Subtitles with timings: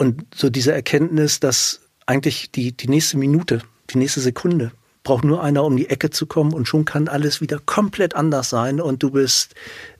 [0.00, 5.42] und so diese Erkenntnis, dass eigentlich die, die nächste Minute, die nächste Sekunde braucht nur
[5.42, 9.02] einer um die Ecke zu kommen und schon kann alles wieder komplett anders sein und
[9.02, 9.54] du bist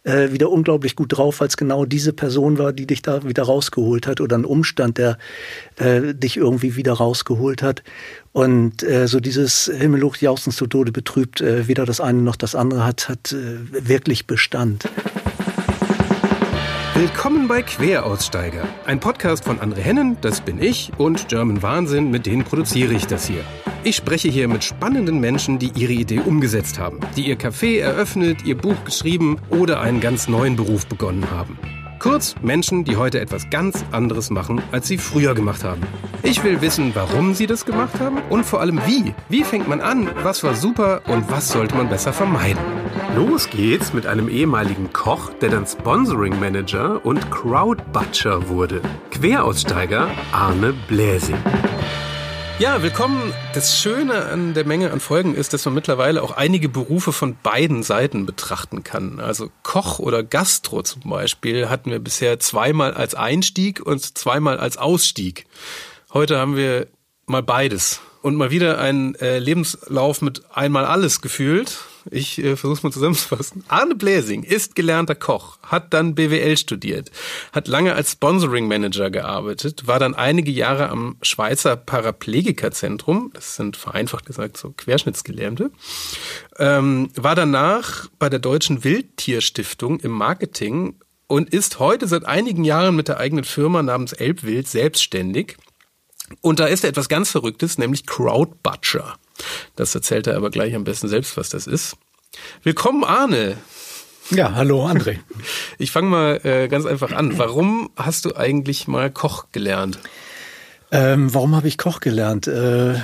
[0.05, 3.43] äh, wieder unglaublich gut drauf, weil es genau diese Person war, die dich da wieder
[3.43, 5.19] rausgeholt hat oder ein Umstand, der
[5.77, 7.83] äh, dich irgendwie wieder rausgeholt hat.
[8.33, 12.55] Und äh, so dieses Himmelhoch jaustens zu Tode betrübt, äh, weder das eine noch das
[12.55, 14.85] andere hat, hat äh, wirklich Bestand.
[17.01, 22.27] Willkommen bei Queraussteiger, ein Podcast von André Hennen, das bin ich, und German Wahnsinn, mit
[22.27, 23.43] denen produziere ich das hier.
[23.85, 28.45] Ich spreche hier mit spannenden Menschen, die ihre Idee umgesetzt haben, die ihr Café eröffnet,
[28.45, 31.59] ihr Buch geschrieben oder einen ganz neuen Beruf begonnen haben.
[32.01, 35.83] Kurz Menschen, die heute etwas ganz anderes machen, als sie früher gemacht haben.
[36.23, 39.15] Ich will wissen, warum sie das gemacht haben und vor allem wie.
[39.29, 42.63] Wie fängt man an, was war super und was sollte man besser vermeiden.
[43.15, 48.81] Los geht's mit einem ehemaligen Koch, der dann Sponsoring Manager und Crowd Butcher wurde.
[49.11, 51.37] Queraussteiger Arne Bläsing.
[52.61, 53.33] Ja, willkommen.
[53.55, 57.39] Das Schöne an der Menge an Folgen ist, dass man mittlerweile auch einige Berufe von
[57.43, 59.19] beiden Seiten betrachten kann.
[59.19, 64.77] Also Koch oder Gastro zum Beispiel hatten wir bisher zweimal als Einstieg und zweimal als
[64.77, 65.47] Ausstieg.
[66.13, 66.89] Heute haben wir
[67.25, 71.79] mal beides und mal wieder einen äh, Lebenslauf mit einmal alles gefühlt.
[72.11, 73.65] Ich äh, versuche es mal zusammenzufassen.
[73.69, 77.11] Arne Bläsing ist gelernter Koch, hat dann BWL studiert,
[77.53, 83.77] hat lange als Sponsoring Manager gearbeitet, war dann einige Jahre am Schweizer Paraplegikerzentrum, das sind
[83.77, 85.71] vereinfacht gesagt so Querschnittsgelähmte,
[86.59, 90.95] ähm, war danach bei der Deutschen Wildtierstiftung im Marketing
[91.27, 95.57] und ist heute seit einigen Jahren mit der eigenen Firma namens Elbwild selbstständig.
[96.41, 99.17] Und da ist er etwas ganz Verrücktes, nämlich Crowd Butcher.
[99.77, 101.97] Das erzählt er aber gleich am besten selbst, was das ist.
[102.63, 103.57] Willkommen, Arne.
[104.31, 105.19] Ja, hallo, André.
[105.79, 107.39] Ich fange mal äh, ganz einfach an.
[107.39, 109.99] Warum hast du eigentlich mal Koch gelernt?
[110.93, 112.49] Ähm, warum habe ich Koch gelernt?
[112.49, 112.95] Äh,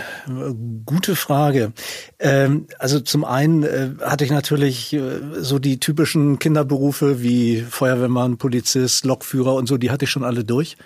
[0.85, 1.73] gute Frage.
[2.19, 5.01] Ähm, also zum einen äh, hatte ich natürlich äh,
[5.39, 10.45] so die typischen Kinderberufe wie Feuerwehrmann, Polizist, Lokführer und so, die hatte ich schon alle
[10.45, 10.77] durch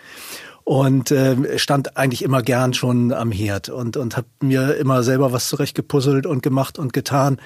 [0.70, 5.32] und äh, stand eigentlich immer gern schon am Herd und und habe mir immer selber
[5.32, 7.40] was zurechtgepuzzelt und gemacht und getan.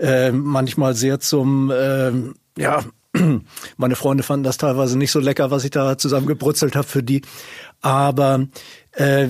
[0.00, 2.10] Äh, manchmal sehr zum äh,
[2.58, 2.82] ja
[3.76, 7.22] meine Freunde fanden das teilweise nicht so lecker, was ich da zusammengebrutzelt habe für die.
[7.80, 8.48] Aber
[8.92, 9.28] äh,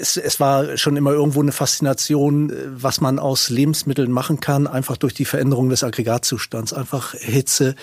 [0.00, 4.96] es, es war schon immer irgendwo eine Faszination, was man aus Lebensmitteln machen kann, einfach
[4.96, 6.72] durch die Veränderung des Aggregatzustands.
[6.72, 7.74] Einfach Hitze,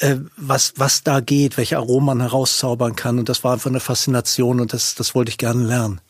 [0.00, 3.18] äh, was, was da geht, welche Aromen man herauszaubern kann.
[3.18, 6.00] Und das war einfach eine Faszination und das, das wollte ich gerne lernen.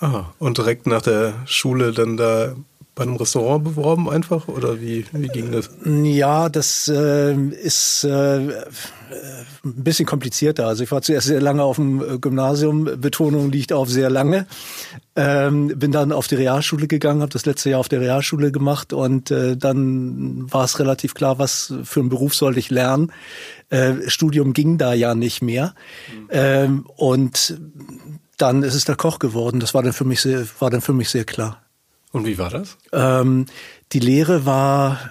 [0.00, 2.54] Ah, und direkt nach der Schule dann da
[2.94, 5.68] bei einem Restaurant beworben einfach oder wie, wie ging das?
[5.84, 8.54] Ja, das äh, ist äh, ein
[9.62, 10.68] bisschen komplizierter.
[10.68, 14.46] Also ich war zuerst sehr lange auf dem Gymnasium, Betonung liegt auf sehr lange.
[15.16, 18.92] Ähm, bin dann auf die Realschule gegangen, habe das letzte Jahr auf der Realschule gemacht
[18.92, 23.12] und äh, dann war es relativ klar, was für einen Beruf sollte ich lernen.
[23.70, 25.74] Äh, Studium ging da ja nicht mehr.
[26.12, 26.28] Mhm.
[26.30, 27.58] Ähm, und
[28.38, 29.58] dann ist es der Koch geworden.
[29.58, 31.63] Das war dann für mich sehr, war dann für mich sehr klar.
[32.14, 32.78] Und wie war das?
[32.92, 33.46] Ähm,
[33.92, 35.10] die Lehre war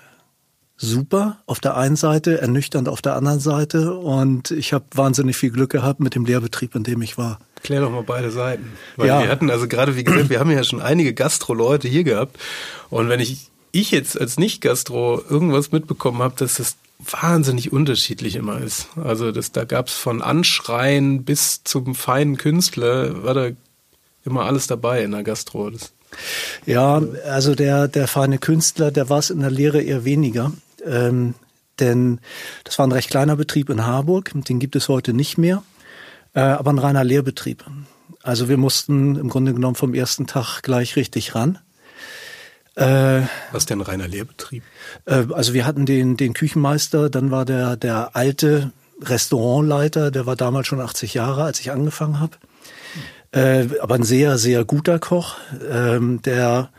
[0.78, 5.52] super auf der einen Seite, ernüchternd auf der anderen Seite und ich habe wahnsinnig viel
[5.52, 7.40] Glück gehabt mit dem Lehrbetrieb, in dem ich war.
[7.62, 8.72] Klär doch mal beide Seiten.
[8.96, 9.22] Weil ja.
[9.22, 12.40] wir hatten also gerade, wie gesagt, wir haben ja schon einige Gastro-Leute hier gehabt
[12.90, 18.62] und wenn ich, ich jetzt als Nicht-Gastro irgendwas mitbekommen habe, dass das wahnsinnig unterschiedlich immer
[18.62, 18.88] ist.
[18.96, 23.50] Also das, da gab es von Anschreien bis zum feinen Künstler, war da
[24.24, 25.70] immer alles dabei in der Gastro.
[25.70, 25.92] Das
[26.66, 30.52] ja, also der, der feine Künstler, der war es in der Lehre eher weniger.
[30.86, 31.36] Ähm,
[31.80, 32.20] denn
[32.64, 35.64] das war ein recht kleiner Betrieb in Harburg, den gibt es heute nicht mehr,
[36.34, 37.64] äh, aber ein reiner Lehrbetrieb.
[38.22, 41.60] Also wir mussten im Grunde genommen vom ersten Tag gleich richtig ran.
[42.76, 44.64] Äh, Was denn reiner Lehrbetrieb?
[45.06, 50.36] Äh, also wir hatten den, den Küchenmeister, dann war der, der alte Restaurantleiter, der war
[50.36, 52.38] damals schon 80 Jahre, als ich angefangen habe
[53.34, 55.36] äh, aber ein sehr, sehr guter Koch,
[55.70, 56.70] ähm, der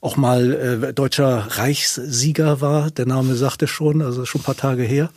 [0.00, 2.90] auch mal äh, deutscher Reichssieger war.
[2.90, 5.10] Der Name sagte schon, also schon ein paar Tage her.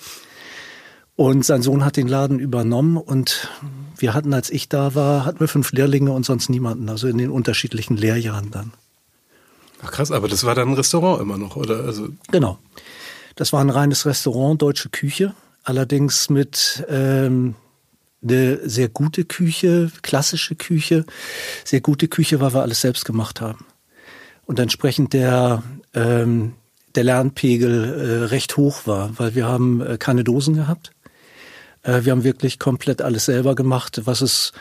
[1.15, 3.50] Und sein Sohn hat den Laden übernommen und
[3.97, 7.17] wir hatten, als ich da war, hatten wir fünf Lehrlinge und sonst niemanden, also in
[7.17, 8.73] den unterschiedlichen Lehrjahren dann.
[9.83, 11.83] Ach krass, aber das war dann ein Restaurant immer noch, oder?
[11.83, 12.57] Also genau.
[13.35, 15.33] Das war ein reines Restaurant, deutsche Küche,
[15.63, 17.56] allerdings mit ähm,
[18.23, 21.05] eine sehr gute Küche, klassische Küche,
[21.63, 23.65] sehr gute Küche, weil wir alles selbst gemacht haben.
[24.45, 26.53] Und entsprechend der, ähm,
[26.95, 30.91] der Lernpegel äh, recht hoch war, weil wir haben äh, keine Dosen gehabt.
[31.83, 34.51] Äh, wir haben wirklich komplett alles selber gemacht, was es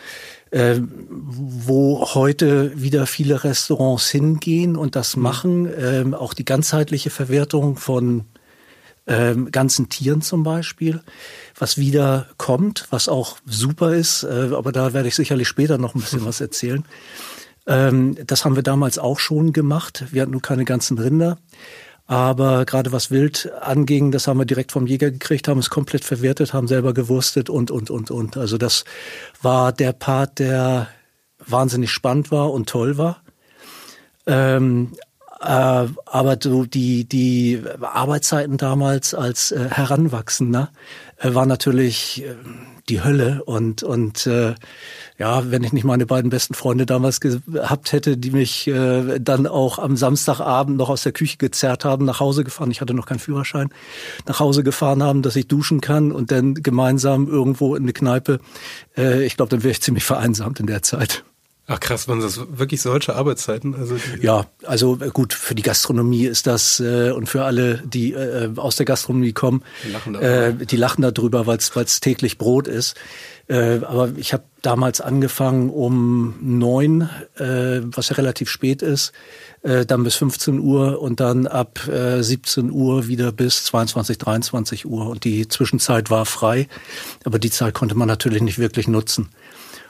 [0.52, 5.22] äh, wo heute wieder viele Restaurants hingehen und das mhm.
[5.22, 5.70] machen.
[5.76, 8.26] Ähm, auch die ganzheitliche Verwertung von
[9.06, 11.00] ähm, ganzen Tieren zum Beispiel,
[11.58, 15.94] was wieder kommt, was auch super ist, äh, aber da werde ich sicherlich später noch
[15.94, 16.84] ein bisschen was erzählen.
[17.66, 20.04] Ähm, das haben wir damals auch schon gemacht.
[20.10, 21.38] Wir hatten nur keine ganzen Rinder.
[22.06, 26.04] Aber gerade was Wild anging, das haben wir direkt vom Jäger gekriegt, haben es komplett
[26.04, 28.36] verwertet, haben selber gewurstet und, und, und, und.
[28.36, 28.84] Also das
[29.40, 30.88] war der Part, der
[31.38, 33.22] wahnsinnig spannend war und toll war.
[34.26, 35.11] Ähm, äh,
[35.42, 40.70] aber so die, die Arbeitszeiten damals als äh, Heranwachsender
[41.18, 42.34] äh, war natürlich äh,
[42.88, 43.42] die Hölle.
[43.44, 44.54] Und, und äh,
[45.18, 49.46] ja, wenn ich nicht meine beiden besten Freunde damals gehabt hätte, die mich äh, dann
[49.46, 53.06] auch am Samstagabend noch aus der Küche gezerrt haben, nach Hause gefahren, ich hatte noch
[53.06, 53.70] keinen Führerschein,
[54.26, 58.40] nach Hause gefahren haben, dass ich duschen kann und dann gemeinsam irgendwo in eine Kneipe,
[58.96, 61.24] äh, ich glaube, dann wäre ich ziemlich vereinsamt in der Zeit.
[61.68, 63.76] Ach krass, waren das wirklich solche Arbeitszeiten?
[63.76, 68.12] Also ja, also äh, gut, für die Gastronomie ist das äh, und für alle, die
[68.12, 72.66] äh, aus der Gastronomie kommen, die lachen, äh, die lachen darüber, weil es täglich Brot
[72.66, 72.96] ist.
[73.48, 79.12] Äh, aber ich habe damals angefangen um neun, äh, was ja relativ spät ist,
[79.62, 84.86] äh, dann bis 15 Uhr und dann ab äh, 17 Uhr wieder bis 22, 23
[84.86, 85.08] Uhr.
[85.08, 86.66] Und die Zwischenzeit war frei,
[87.24, 89.28] aber die Zeit konnte man natürlich nicht wirklich nutzen.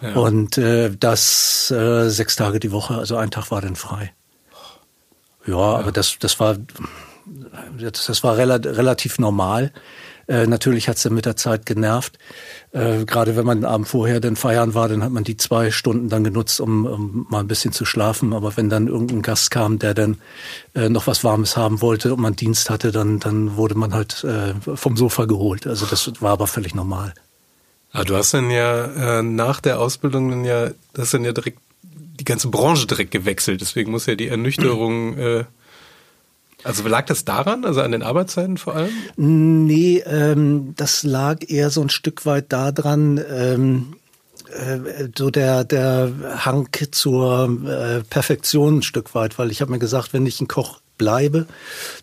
[0.02, 0.14] Ja.
[0.14, 4.12] Und äh, das äh, sechs Tage die Woche, also ein Tag war dann frei.
[5.46, 5.78] Ja, ja.
[5.78, 6.56] aber das, das war
[7.78, 9.72] das, das war rela relativ normal.
[10.28, 12.18] Äh, natürlich hat's dann mit der Zeit genervt.
[12.70, 15.70] Äh, Gerade wenn man den Abend vorher dann feiern war, dann hat man die zwei
[15.70, 18.32] Stunden dann genutzt, um, um mal ein bisschen zu schlafen.
[18.32, 20.18] Aber wenn dann irgendein Gast kam, der dann
[20.74, 24.24] äh, noch was Warmes haben wollte und man Dienst hatte, dann, dann wurde man halt
[24.24, 25.66] äh, vom Sofa geholt.
[25.66, 27.14] Also das war aber völlig normal.
[27.92, 31.58] Ah, du hast dann ja äh, nach der Ausbildung dann ja, das dann ja direkt
[31.82, 33.60] die ganze Branche direkt gewechselt.
[33.60, 35.44] Deswegen muss ja die Ernüchterung äh,
[36.64, 38.92] also lag das daran, also an den Arbeitszeiten vor allem?
[39.16, 43.94] Nee, ähm, das lag eher so ein Stück weit daran, ähm,
[44.52, 46.12] äh, so der, der
[46.44, 50.48] Hang zur äh, Perfektion ein Stück weit, weil ich habe mir gesagt, wenn ich ein
[50.48, 51.46] Koch bleibe,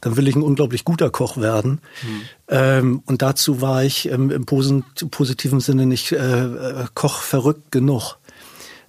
[0.02, 1.82] dann will ich ein unglaublich guter Koch werden.
[2.02, 2.22] Hm.
[2.50, 7.24] Ähm, und dazu war ich ähm, im posit positiven Sinne nicht äh, äh Koch
[7.72, 8.18] genug.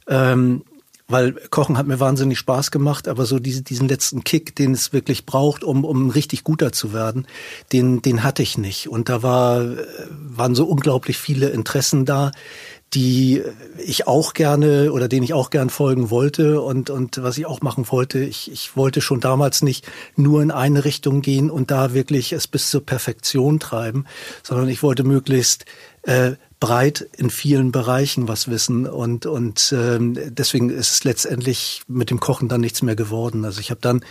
[0.06, 0.62] Ähm,
[1.10, 4.92] weil Kochen hat mir wahnsinnig Spaß gemacht, aber so diese, diesen letzten Kick, den es
[4.92, 7.26] wirklich braucht, um, um richtig guter zu werden,
[7.72, 8.88] den, den hatte ich nicht.
[8.88, 9.64] Und da war,
[10.08, 12.30] waren so unglaublich viele Interessen da,
[12.94, 13.42] die
[13.78, 17.60] ich auch gerne oder denen ich auch gern folgen wollte und, und was ich auch
[17.60, 18.18] machen wollte.
[18.18, 22.48] Ich, ich wollte schon damals nicht nur in eine Richtung gehen und da wirklich es
[22.48, 24.06] bis zur Perfektion treiben,
[24.42, 25.66] sondern ich wollte möglichst
[26.02, 32.10] äh, breit in vielen Bereichen was wissen und und ähm, deswegen ist es letztendlich mit
[32.10, 33.44] dem Kochen dann nichts mehr geworden.
[33.44, 34.04] Also ich habe dann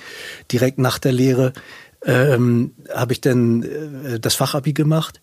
[0.51, 1.53] direkt nach der Lehre
[2.05, 5.19] ähm, habe ich dann äh, das Fachabi gemacht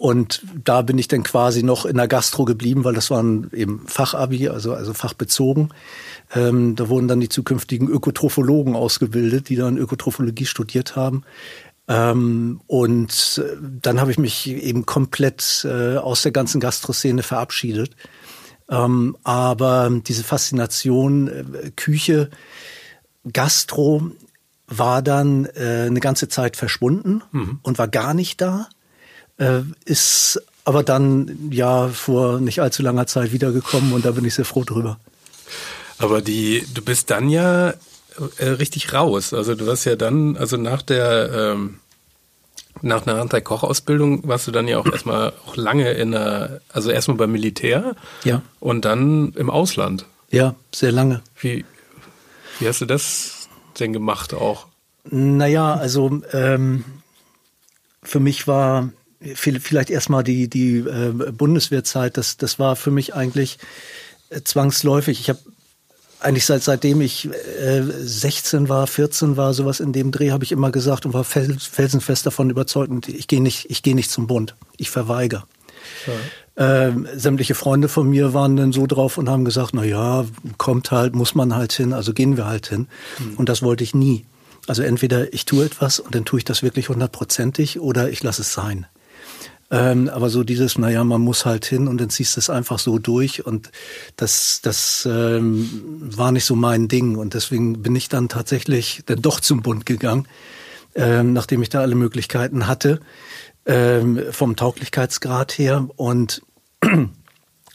[0.00, 3.86] und da bin ich dann quasi noch in der Gastro geblieben, weil das waren eben
[3.86, 5.74] Fachabi, also also fachbezogen.
[6.34, 11.24] Ähm, da wurden dann die zukünftigen Ökotrophologen ausgebildet, die dann Ökotrophologie studiert haben.
[11.86, 17.94] Ähm, und äh, dann habe ich mich eben komplett äh, aus der ganzen Gastroszene verabschiedet.
[18.70, 22.30] Ähm, aber diese Faszination äh, Küche,
[23.30, 24.12] Gastro
[24.66, 27.58] war dann äh, eine ganze Zeit verschwunden mhm.
[27.60, 28.70] und war gar nicht da.
[29.40, 34.34] Äh, ist aber dann ja vor nicht allzu langer Zeit wiedergekommen und da bin ich
[34.34, 35.00] sehr froh drüber.
[35.98, 37.70] Aber die, du bist dann ja
[38.36, 39.32] äh, richtig raus.
[39.32, 41.80] Also du warst ja dann, also nach der ähm,
[42.82, 47.16] nach einer Anti-Koch-Ausbildung warst du dann ja auch erstmal auch lange in der, also erstmal
[47.16, 47.96] beim Militär.
[48.24, 48.42] Ja.
[48.60, 50.04] Und dann im Ausland.
[50.30, 51.22] Ja, sehr lange.
[51.40, 51.64] Wie,
[52.58, 54.66] wie hast du das denn gemacht auch?
[55.04, 56.84] Naja, also ähm,
[58.02, 58.90] für mich war
[59.34, 63.58] vielleicht erstmal die, die äh, Bundeswehrzeit, das, das war für mich eigentlich
[64.30, 65.20] äh, zwangsläufig.
[65.20, 65.40] Ich habe
[66.20, 70.52] eigentlich seit seitdem ich äh, 16 war, 14 war, sowas in dem Dreh, habe ich
[70.52, 74.54] immer gesagt und war felsenfest davon überzeugt, ich gehe nicht, ich gehe nicht zum Bund,
[74.76, 75.44] ich verweigere.
[76.06, 76.12] Ja.
[76.88, 80.26] Ähm, sämtliche Freunde von mir waren dann so drauf und haben gesagt, na ja,
[80.58, 82.86] kommt halt, muss man halt hin, also gehen wir halt hin.
[83.18, 83.36] Mhm.
[83.36, 84.26] Und das wollte ich nie.
[84.66, 88.42] Also entweder ich tue etwas und dann tue ich das wirklich hundertprozentig oder ich lasse
[88.42, 88.86] es sein.
[89.72, 92.80] Ähm, aber so dieses, naja, man muss halt hin und dann ziehst du es einfach
[92.80, 93.70] so durch und
[94.16, 99.22] das, das ähm, war nicht so mein Ding und deswegen bin ich dann tatsächlich dann
[99.22, 100.26] doch zum Bund gegangen,
[100.96, 103.00] ähm, nachdem ich da alle Möglichkeiten hatte,
[103.64, 106.42] ähm, vom Tauglichkeitsgrad her und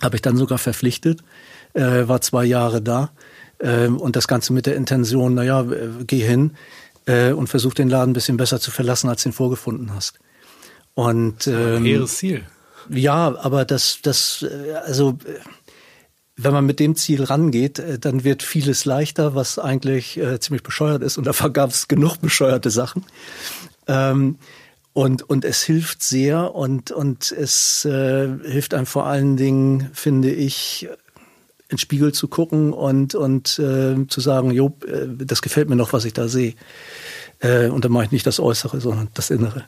[0.01, 1.21] habe ich dann sogar verpflichtet,
[1.73, 3.11] äh, war zwei Jahre da
[3.59, 6.51] äh, und das Ganze mit der Intention, naja, äh, geh hin
[7.05, 10.19] äh, und versuch den Laden ein bisschen besser zu verlassen, als du ihn vorgefunden hast.
[10.95, 12.43] Und ähm, hehres Ziel.
[12.89, 15.17] Ja, aber das, das, äh, also
[16.37, 20.63] wenn man mit dem Ziel rangeht, äh, dann wird vieles leichter, was eigentlich äh, ziemlich
[20.63, 21.17] bescheuert ist.
[21.17, 23.05] Und davon gab es genug bescheuerte Sachen.
[23.87, 24.37] Ähm,
[24.93, 30.31] und, und es hilft sehr und, und es äh, hilft einem vor allen Dingen, finde
[30.31, 30.87] ich,
[31.67, 35.91] ins Spiegel zu gucken und, und äh, zu sagen, jo, äh, das gefällt mir noch,
[35.91, 36.53] was ich da sehe.
[37.39, 39.65] Äh, und dann mache ich nicht das Äußere, sondern das Innere.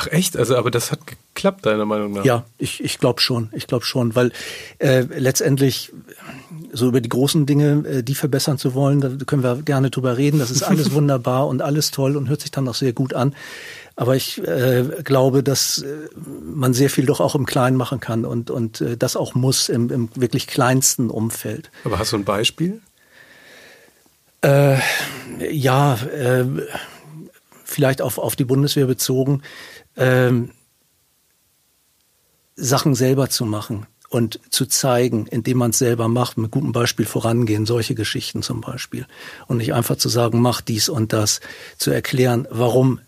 [0.00, 0.36] Ach echt?
[0.38, 2.24] Also, aber das hat geklappt, deiner Meinung nach?
[2.24, 3.50] Ja, ich, ich glaube schon.
[3.52, 4.32] Ich glaube schon, weil
[4.78, 5.92] äh, letztendlich
[6.72, 10.16] so über die großen Dinge, äh, die verbessern zu wollen, da können wir gerne drüber
[10.16, 10.38] reden.
[10.38, 13.34] Das ist alles wunderbar und alles toll und hört sich dann auch sehr gut an.
[13.94, 18.24] Aber ich äh, glaube, dass äh, man sehr viel doch auch im Kleinen machen kann
[18.24, 21.70] und, und äh, das auch muss im, im wirklich kleinsten Umfeld.
[21.84, 22.80] Aber hast du ein Beispiel?
[24.40, 24.78] Äh,
[25.50, 26.46] ja, äh,
[27.70, 29.42] vielleicht auf, auf die Bundeswehr bezogen
[29.96, 30.50] ähm,
[32.56, 37.06] Sachen selber zu machen und zu zeigen, indem man es selber macht, mit gutem Beispiel
[37.06, 39.06] vorangehen, solche Geschichten zum Beispiel.
[39.46, 41.40] Und nicht einfach zu sagen, mach dies und das,
[41.78, 43.00] zu erklären, warum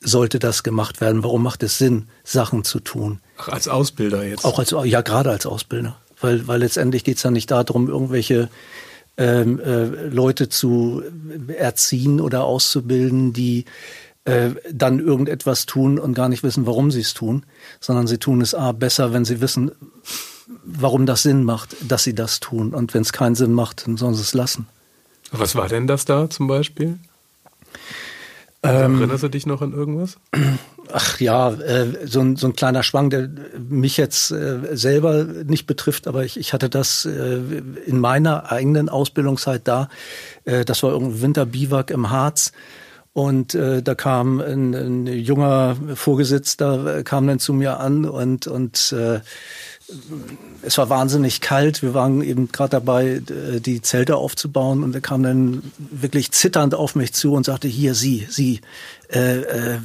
[0.00, 3.20] sollte das gemacht werden, warum macht es Sinn, Sachen zu tun.
[3.38, 4.44] Ach, als Ausbilder jetzt?
[4.44, 5.96] Auch als, ja, gerade als Ausbilder.
[6.20, 8.48] Weil, weil letztendlich geht es ja nicht darum, irgendwelche
[9.16, 11.02] ähm, äh, Leute zu
[11.48, 13.64] erziehen oder auszubilden, die
[14.24, 17.44] äh, dann irgendetwas tun und gar nicht wissen, warum sie es tun,
[17.80, 19.72] sondern sie tun es A besser, wenn sie wissen,
[20.64, 22.72] warum das Sinn macht, dass sie das tun.
[22.74, 24.66] Und wenn es keinen Sinn macht, dann sollen sie es lassen.
[25.32, 26.98] Was war denn das da zum Beispiel?
[28.62, 30.18] Ähm, Erinnerst du dich noch an irgendwas?
[30.92, 33.28] Ach ja, äh, so, ein, so ein kleiner Schwang, der
[33.68, 37.40] mich jetzt äh, selber nicht betrifft, aber ich, ich hatte das äh,
[37.86, 39.88] in meiner eigenen Ausbildungszeit da.
[40.44, 42.52] Äh, das war irgendein Winterbiwak im Harz.
[43.14, 48.46] Und äh, da kam ein, ein junger Vorgesetzter, äh, kam dann zu mir an und,
[48.46, 49.20] und äh,
[50.62, 51.82] es war wahnsinnig kalt.
[51.82, 56.94] Wir waren eben gerade dabei, die Zelte aufzubauen und er kam dann wirklich zitternd auf
[56.94, 58.62] mich zu und sagte, hier, Sie, Sie,
[59.12, 59.78] äh, äh,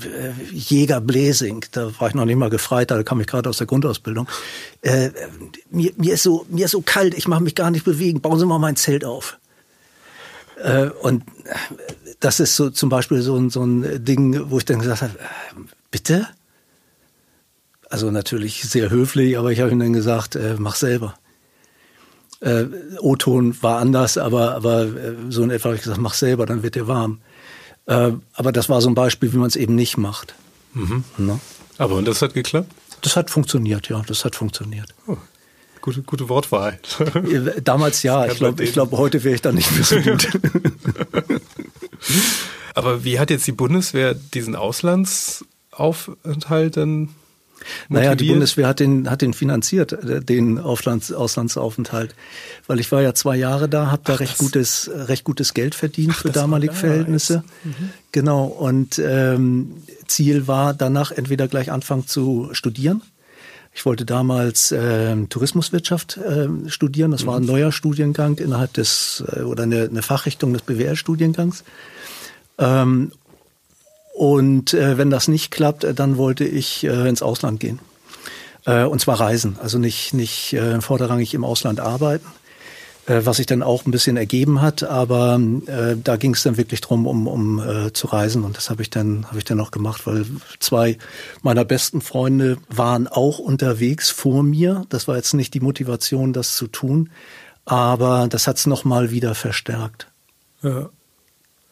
[0.53, 1.65] Jäger Bläsing.
[1.71, 4.29] Da war ich noch nicht mal gefreit, da kam ich gerade aus der Grundausbildung.
[4.81, 5.09] Äh,
[5.69, 8.21] mir, mir, ist so, mir ist so kalt, ich mache mich gar nicht bewegen.
[8.21, 9.37] Bauen Sie mal mein Zelt auf.
[10.63, 11.23] Äh, und
[12.19, 15.13] das ist so zum Beispiel so ein, so ein Ding, wo ich dann gesagt habe,
[15.91, 16.27] bitte?
[17.89, 21.15] Also natürlich sehr höflich, aber ich habe ihm dann gesagt, äh, mach selber.
[22.39, 22.65] Äh,
[22.99, 26.63] O-Ton war anders, aber, aber äh, so in etwa habe ich gesagt, mach selber, dann
[26.63, 27.19] wird dir warm.
[27.85, 30.35] Äh, aber das war so ein Beispiel, wie man es eben nicht macht.
[30.73, 31.03] Mhm.
[31.17, 31.39] Ne?
[31.77, 32.71] Aber und das hat geklappt?
[33.01, 34.93] Das hat funktioniert, ja, das hat funktioniert.
[35.07, 35.17] Oh,
[35.87, 36.79] Gute, gute Wortwahl.
[37.63, 40.27] Damals ja, ich glaube, ich glaube, heute wäre ich da nicht mehr so gut.
[42.73, 47.09] Aber wie hat jetzt die Bundeswehr diesen Auslandsaufenthalt denn
[47.89, 47.89] Motiviert?
[47.89, 52.15] Naja, die Bundeswehr hat den, hat den finanziert, äh, den Auslands, Auslandsaufenthalt.
[52.67, 55.75] Weil ich war ja zwei Jahre da, habe da Ach, recht gutes, recht gutes Geld
[55.75, 57.43] verdient Ach, für damalige Verhältnisse.
[57.63, 57.89] Mhm.
[58.11, 58.45] Genau.
[58.45, 63.01] Und ähm, Ziel war danach entweder gleich anfangen zu studieren
[63.77, 67.11] ich wollte damals äh, Tourismuswirtschaft äh, studieren.
[67.11, 67.49] Das war ein mhm.
[67.49, 71.63] neuer Studiengang innerhalb des äh, oder eine, eine Fachrichtung des BWL-Studiengangs.
[72.57, 73.11] Ähm,
[74.15, 77.77] und äh, wenn das nicht klappt, äh, dann wollte ich äh, ins Ausland gehen.
[78.65, 82.25] Äh, und zwar reisen, also nicht, nicht äh, vorderrangig im Ausland arbeiten.
[83.07, 84.83] Äh, was sich dann auch ein bisschen ergeben hat.
[84.83, 88.69] Aber äh, da ging es dann wirklich drum, um, um äh, zu reisen und das
[88.69, 90.25] habe ich dann habe ich dann auch gemacht, weil
[90.59, 90.97] zwei
[91.41, 94.85] meiner besten Freunde waren auch unterwegs vor mir.
[94.89, 97.09] Das war jetzt nicht die Motivation, das zu tun,
[97.63, 100.07] aber das hat es noch mal wieder verstärkt.
[100.61, 100.89] Ja.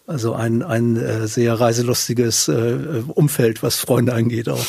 [0.08, 4.66] Also ein, ein äh, sehr reiselustiges äh, Umfeld, was Freunde angeht auch.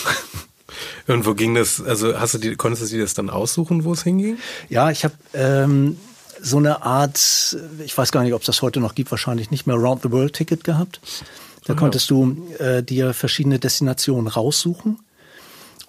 [1.07, 1.81] Und wo ging das?
[1.81, 4.39] Also hast du die, konntest du dir das dann aussuchen, wo es hinging?
[4.69, 5.99] Ja, ich habe ähm,
[6.41, 9.67] so eine Art, ich weiß gar nicht, ob es das heute noch gibt, wahrscheinlich nicht
[9.67, 11.01] mehr Round the World Ticket gehabt.
[11.65, 14.99] Da oh, konntest du äh, dir verschiedene Destinationen raussuchen.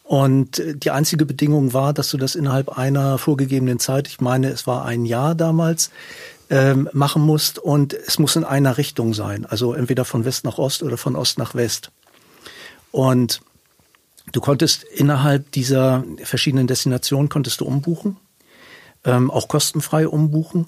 [0.04, 4.50] Und äh, die einzige Bedingung war, dass du das innerhalb einer vorgegebenen Zeit, ich meine,
[4.50, 5.92] es war ein Jahr damals,
[6.50, 9.46] ähm, machen musst und es muss in einer Richtung sein.
[9.46, 11.92] Also entweder von West nach Ost oder von Ost nach West.
[12.92, 13.42] Und
[14.32, 18.18] du konntest innerhalb dieser verschiedenen Destinationen konntest du umbuchen
[19.08, 20.68] ähm, auch kostenfrei umbuchen.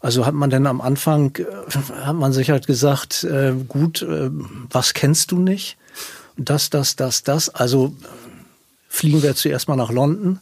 [0.00, 1.44] Also hat man denn am Anfang, äh,
[2.04, 4.30] hat man sich halt gesagt, äh, gut, äh,
[4.70, 5.76] was kennst du nicht?
[6.36, 7.48] Das, das, das, das.
[7.48, 7.94] Also
[8.88, 10.40] fliegen wir zuerst mal nach London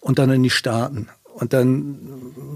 [0.00, 1.08] und dann in die Staaten.
[1.34, 1.98] Und dann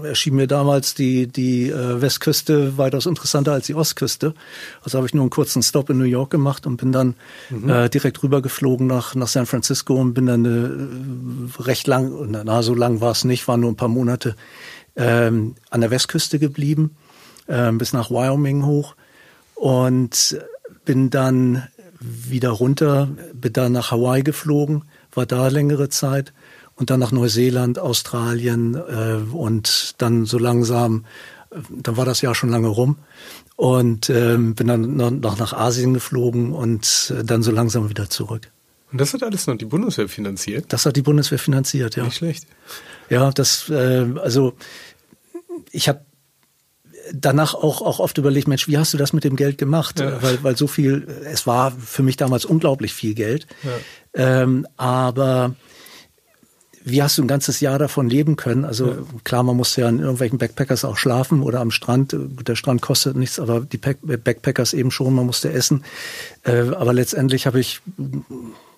[0.03, 4.33] erschien mir damals die, die äh, Westküste weitaus interessanter als die Ostküste.
[4.81, 7.15] Also habe ich nur einen kurzen Stop in New York gemacht und bin dann
[7.49, 7.69] mhm.
[7.69, 12.73] äh, direkt rübergeflogen nach, nach San Francisco und bin dann äh, recht lang, na so
[12.73, 14.37] lang war es nicht, waren nur ein paar Monate,
[14.95, 16.95] ähm, an der Westküste geblieben,
[17.47, 18.95] äh, bis nach Wyoming hoch
[19.55, 20.39] und
[20.85, 21.67] bin dann
[21.99, 24.83] wieder runter, bin dann nach Hawaii geflogen,
[25.13, 26.31] war da längere Zeit
[26.79, 31.05] und dann nach Neuseeland, Australien äh, und dann so langsam,
[31.51, 32.97] äh, dann war das Jahr schon lange rum
[33.57, 38.49] und ähm, bin dann noch nach Asien geflogen und äh, dann so langsam wieder zurück.
[38.91, 40.65] Und das hat alles noch die Bundeswehr finanziert?
[40.69, 42.05] Das hat die Bundeswehr finanziert, ja.
[42.05, 42.47] Nicht schlecht.
[43.09, 44.53] Ja, das, äh, also
[45.71, 46.01] ich habe
[47.13, 49.99] danach auch, auch oft überlegt, Mensch, wie hast du das mit dem Geld gemacht?
[49.99, 50.21] Ja.
[50.23, 53.47] Weil, weil so viel, es war für mich damals unglaublich viel Geld.
[53.63, 54.41] Ja.
[54.41, 55.55] Ähm, aber
[56.91, 58.65] wie hast du ein ganzes Jahr davon leben können?
[58.65, 58.97] Also ja.
[59.23, 62.15] klar, man musste ja in irgendwelchen Backpackers auch schlafen oder am Strand.
[62.17, 65.83] Der Strand kostet nichts, aber die Backpackers eben schon, man musste essen.
[66.43, 67.81] Äh, aber letztendlich habe ich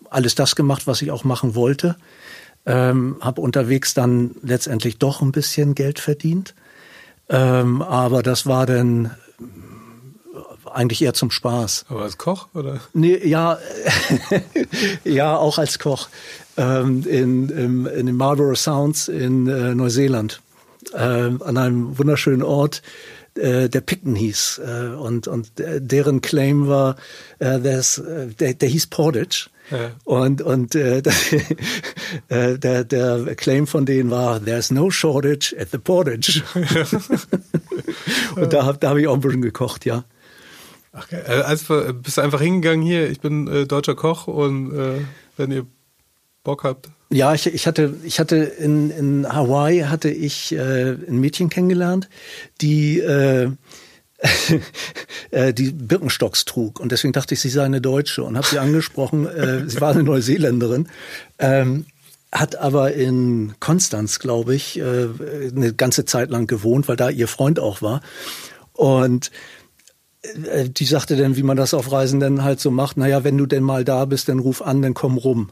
[0.10, 1.96] alles das gemacht, was ich auch machen wollte.
[2.66, 6.54] Ähm, habe unterwegs dann letztendlich doch ein bisschen Geld verdient.
[7.30, 9.12] Ähm, aber das war dann
[10.74, 11.86] eigentlich eher zum Spaß.
[11.90, 12.80] Aber als Koch oder?
[12.94, 13.58] Nee, ja,
[15.04, 16.10] ja, auch als Koch
[16.58, 20.42] ähm, in, im, in den Marlborough Sounds in äh, Neuseeland.
[20.94, 22.82] Äh, an einem wunderschönen Ort
[23.36, 24.62] äh, der Picken hieß.
[24.66, 26.96] Äh, und und deren Claim war
[27.40, 29.50] äh, there's, äh, der, der hieß Portage.
[29.70, 29.92] Ja.
[30.04, 30.98] und und äh,
[32.28, 36.44] äh, der der Claim von denen war there's no shortage at the Portage.
[38.36, 40.04] Und da da habe ich auch ein bisschen gekocht ja.
[40.94, 41.22] Ach, okay.
[41.26, 43.10] also bist du einfach hingegangen hier?
[43.10, 45.00] Ich bin äh, deutscher Koch und äh,
[45.38, 45.66] wenn ihr
[46.44, 46.90] Bock habt.
[47.12, 52.10] Ja, ich, ich hatte, ich hatte in, in Hawaii hatte ich äh, ein Mädchen kennengelernt,
[52.62, 53.52] die äh,
[55.32, 58.60] äh, die Birkenstocks trug und deswegen dachte ich, sie sei eine Deutsche und habe sie
[58.60, 59.28] angesprochen.
[59.28, 60.88] Äh, sie war eine Neuseeländerin,
[61.38, 61.86] ähm,
[62.32, 65.10] hat aber in Konstanz, glaube ich, äh,
[65.54, 68.02] eine ganze Zeit lang gewohnt, weil da ihr Freund auch war
[68.74, 69.32] und
[70.22, 72.98] äh, die sagte dann, wie man das auf Reisen denn halt so macht.
[72.98, 75.52] Naja, wenn du denn mal da bist, dann ruf an, dann komm rum.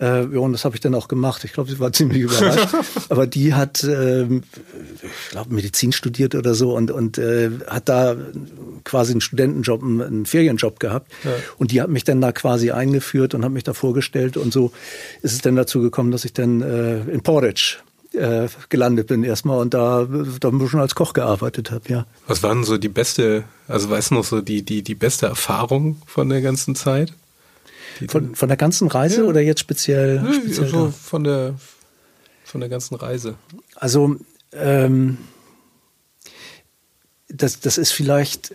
[0.00, 1.44] Äh, ja, und das habe ich dann auch gemacht.
[1.44, 2.74] Ich glaube, sie war ziemlich überrascht.
[3.08, 8.16] Aber die hat, äh, ich glaube, Medizin studiert oder so und, und äh, hat da
[8.84, 11.12] quasi einen Studentenjob, einen, Ferienjob gehabt.
[11.24, 11.30] Ja.
[11.58, 14.36] Und die hat mich dann da quasi eingeführt und hat mich da vorgestellt.
[14.36, 14.72] Und so
[15.22, 17.78] ist es dann dazu gekommen, dass ich dann äh, in Porridge
[18.14, 20.06] äh, gelandet bin erstmal und da,
[20.40, 22.06] da ein bisschen als Koch gearbeitet habe, ja.
[22.26, 26.00] Was waren so die beste, also weißt du noch so die, die, die beste Erfahrung
[26.06, 27.14] von der ganzen Zeit?
[28.08, 29.28] Von, von der ganzen Reise ja.
[29.28, 30.20] oder jetzt speziell?
[30.22, 31.54] Nee, speziell so von der
[32.44, 33.36] von der ganzen Reise.
[33.76, 34.16] Also
[34.52, 35.18] ähm,
[37.28, 38.54] das, das ist vielleicht,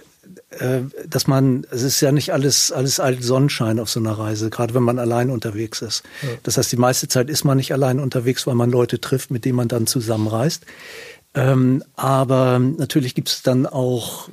[0.52, 4.50] äh, dass man, es ist ja nicht alles alles alt Sonnenschein auf so einer Reise,
[4.50, 6.04] gerade wenn man allein unterwegs ist.
[6.22, 6.30] Ja.
[6.44, 9.46] Das heißt, die meiste Zeit ist man nicht allein unterwegs, weil man Leute trifft, mit
[9.46, 10.66] denen man dann zusammenreist.
[11.34, 14.30] Ähm, aber natürlich gibt es dann auch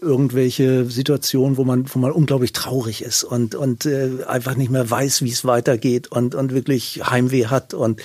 [0.00, 4.88] irgendwelche Situationen, wo man, wo man unglaublich traurig ist und, und äh, einfach nicht mehr
[4.88, 8.00] weiß, wie es weitergeht und, und wirklich Heimweh hat und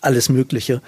[0.00, 0.82] alles Mögliche.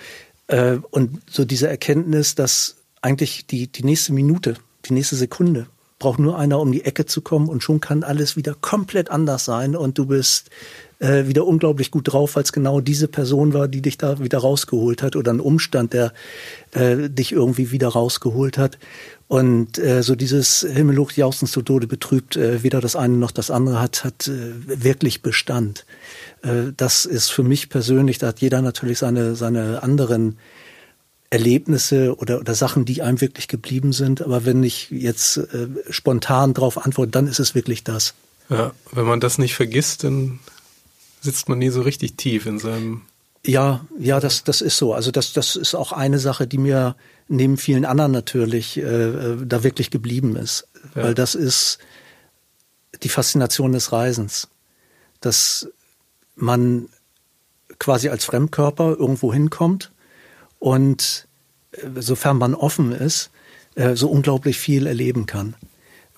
[0.47, 4.55] Äh, und so diese Erkenntnis, dass eigentlich die, die nächste Minute,
[4.87, 5.67] die nächste Sekunde
[5.99, 9.45] braucht nur einer um die Ecke zu kommen und schon kann alles wieder komplett anders
[9.45, 10.51] sein und du bist
[10.99, 14.39] äh, wieder unglaublich gut drauf, weil es genau diese Person war, die dich da wieder
[14.39, 16.13] rausgeholt hat oder ein Umstand, der
[16.73, 18.79] äh, dich irgendwie wieder rausgeholt hat.
[19.29, 23.51] Und äh, so dieses Himmelhoch jaustens zu Tode betrübt, äh, weder das eine noch das
[23.51, 25.85] andere hat, hat äh, wirklich Bestand.
[26.43, 30.39] Äh, das ist für mich persönlich, da hat jeder natürlich seine, seine anderen
[31.31, 34.23] Erlebnisse oder, oder Sachen, die einem wirklich geblieben sind.
[34.23, 38.15] Aber wenn ich jetzt äh, spontan darauf antworte, dann ist es wirklich das.
[38.49, 40.41] Ja, wenn man das nicht vergisst, dann
[41.21, 43.03] sitzt man nie so richtig tief in seinem
[43.47, 44.93] ja, ja, das, das ist so.
[44.93, 46.97] Also das, das ist auch eine Sache, die mir
[47.29, 50.67] neben vielen anderen natürlich äh, äh, da wirklich geblieben ist.
[50.95, 51.05] Ja.
[51.05, 51.79] Weil das ist
[53.03, 54.49] die Faszination des Reisens.
[55.21, 55.69] Dass
[56.35, 56.89] man
[57.79, 59.93] quasi als Fremdkörper irgendwo hinkommt
[60.59, 61.29] und
[61.73, 63.31] äh, sofern man offen ist,
[63.77, 65.55] äh, so unglaublich viel erleben kann.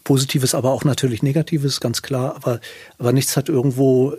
[0.04, 2.34] Positives, aber auch natürlich Negatives, ganz klar.
[2.34, 2.60] Aber,
[2.98, 4.14] aber nichts hat irgendwo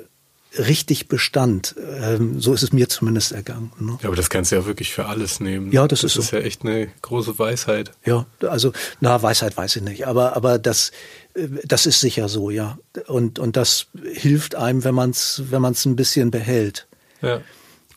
[0.57, 1.75] richtig Bestand.
[2.01, 3.71] Ähm, so ist es mir zumindest ergangen.
[3.79, 3.97] Ne?
[4.01, 5.71] Ja, aber das kannst du ja wirklich für alles nehmen.
[5.71, 6.21] Ja, das, das ist so.
[6.21, 7.91] ist ja echt eine große Weisheit.
[8.05, 10.91] Ja, also na Weisheit weiß ich nicht, aber aber das
[11.35, 12.77] äh, das ist sicher so, ja.
[13.07, 16.87] Und und das hilft einem, wenn man es wenn man es ein bisschen behält.
[17.21, 17.41] Ja.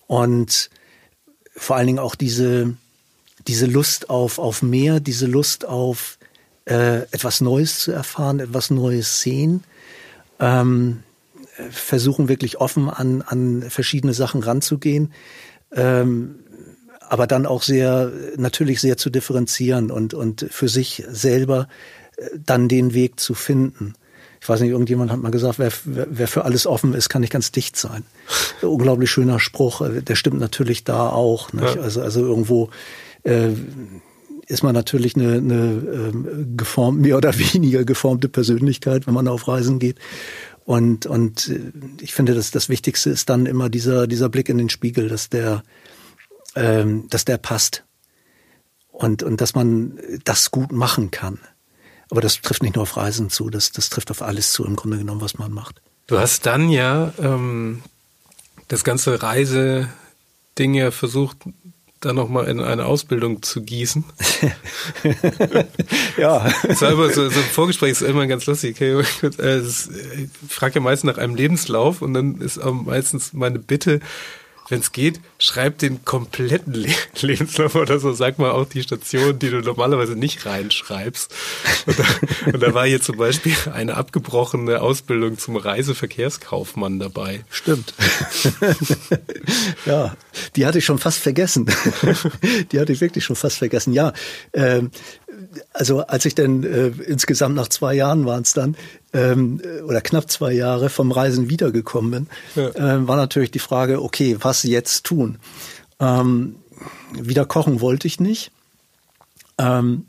[0.07, 0.71] Und
[1.57, 2.75] vor allen Dingen auch diese,
[3.47, 6.19] diese Lust auf, auf mehr, diese Lust auf
[6.67, 9.65] äh, etwas Neues zu erfahren, etwas Neues sehen.
[10.41, 11.04] Ähm,
[11.71, 15.13] versuchen wirklich offen an, an verschiedene Sachen ranzugehen.
[15.73, 16.37] Ähm,
[17.01, 21.69] aber dann auch sehr, natürlich sehr zu differenzieren und, und für sich selber
[22.17, 23.95] äh, dann den Weg zu finden.
[24.41, 27.33] Ich weiß nicht, irgendjemand hat mal gesagt, wer, wer für alles offen ist, kann nicht
[27.33, 28.05] ganz dicht sein.
[28.63, 31.53] Unglaublich schöner Spruch, äh, der stimmt natürlich da auch.
[31.53, 31.77] Nicht?
[31.77, 31.83] Ja.
[31.83, 32.71] Also, also irgendwo
[33.23, 33.51] äh,
[34.47, 39.49] ist man natürlich eine, eine ähm, geformt, mehr oder weniger geformte Persönlichkeit, wenn man auf
[39.49, 39.99] Reisen geht.
[40.65, 44.59] Und, und äh, ich finde, dass das Wichtigste ist dann immer dieser, dieser Blick in
[44.59, 45.63] den Spiegel, dass der,
[46.57, 47.85] ähm, dass der passt.
[48.91, 51.41] Und, und dass man das gut machen kann.
[52.11, 54.77] Aber das trifft nicht nur auf Reisen zu, das, das trifft auf alles zu, im
[54.77, 55.83] Grunde genommen, was man macht.
[56.07, 57.83] Du hast dann ja ähm,
[58.69, 61.39] das ganze Reiseding ja versucht,
[62.05, 64.05] da nochmal in eine Ausbildung zu gießen.
[66.17, 66.51] ja.
[66.67, 68.77] Das war immer so, so ein Vorgespräch ist immer ganz lustig.
[68.77, 69.03] Okay?
[69.39, 74.01] Äh, ich frage ja meistens nach einem Lebenslauf und dann ist meistens meine Bitte,
[74.69, 76.89] wenn es geht, schreib den kompletten Le
[77.21, 78.13] Lebenslauf oder so.
[78.13, 81.35] Sag mal auch die Station, die du normalerweise nicht reinschreibst.
[81.87, 82.05] Und da,
[82.47, 87.45] und da war hier zum Beispiel eine abgebrochene Ausbildung zum Reiseverkehrskaufmann dabei.
[87.51, 87.95] Stimmt.
[89.87, 90.17] ja,
[90.57, 91.67] die hatte ich schon fast vergessen.
[92.73, 93.93] die hatte ich wirklich schon fast vergessen.
[93.93, 94.13] Ja,
[94.53, 94.91] ähm,
[95.73, 98.77] also als ich dann äh, insgesamt nach zwei Jahren waren es dann
[99.13, 102.69] ähm, oder knapp zwei Jahre vom Reisen wiedergekommen bin, ja.
[102.71, 105.39] äh, war natürlich die Frage, okay, was jetzt tun?
[106.01, 106.57] Ähm,
[107.13, 108.51] wieder kochen wollte ich nicht.
[109.59, 110.07] Ähm,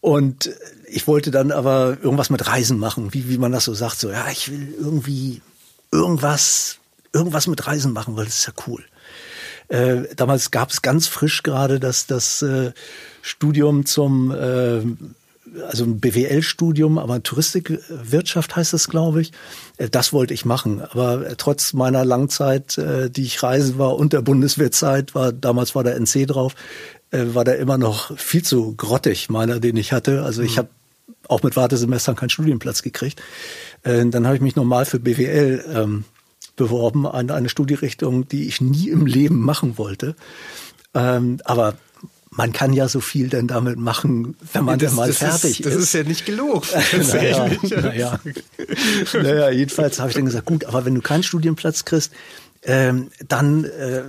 [0.00, 0.50] und
[0.86, 4.10] ich wollte dann aber irgendwas mit Reisen machen, wie, wie man das so sagt, so,
[4.10, 5.42] ja, ich will irgendwie
[5.90, 6.78] irgendwas,
[7.12, 8.84] irgendwas mit Reisen machen, weil das ist ja cool.
[9.68, 12.72] Äh, damals gab es ganz frisch gerade das, das äh,
[13.26, 14.82] Studium zum, äh,
[15.68, 19.32] also ein BWL-Studium, aber Touristikwirtschaft heißt es, glaube ich.
[19.78, 20.80] Äh, das wollte ich machen.
[20.80, 25.74] Aber äh, trotz meiner Langzeit, äh, die ich reisen war und der Bundeswehrzeit, war damals
[25.74, 26.54] war der NC drauf,
[27.12, 30.24] war der immer noch viel zu grottig, meiner, den ich hatte.
[30.24, 30.58] Also ich mhm.
[30.58, 30.68] habe
[31.28, 33.22] auch mit Wartesemestern keinen Studienplatz gekriegt.
[33.84, 36.04] Dann habe ich mich normal für BWL ähm,
[36.56, 40.16] beworben, an eine Studierichtung, die ich nie im Leben machen wollte.
[40.94, 41.76] Ähm, aber
[42.36, 45.66] man kann ja so viel denn damit machen, wenn man das, mal das fertig ist,
[45.66, 46.68] Das ist ja nicht gelogen.
[47.12, 48.20] naja, naja.
[49.14, 52.12] naja, jedenfalls habe ich dann gesagt, gut, aber wenn du keinen Studienplatz kriegst,
[52.62, 54.02] ähm, dann, äh,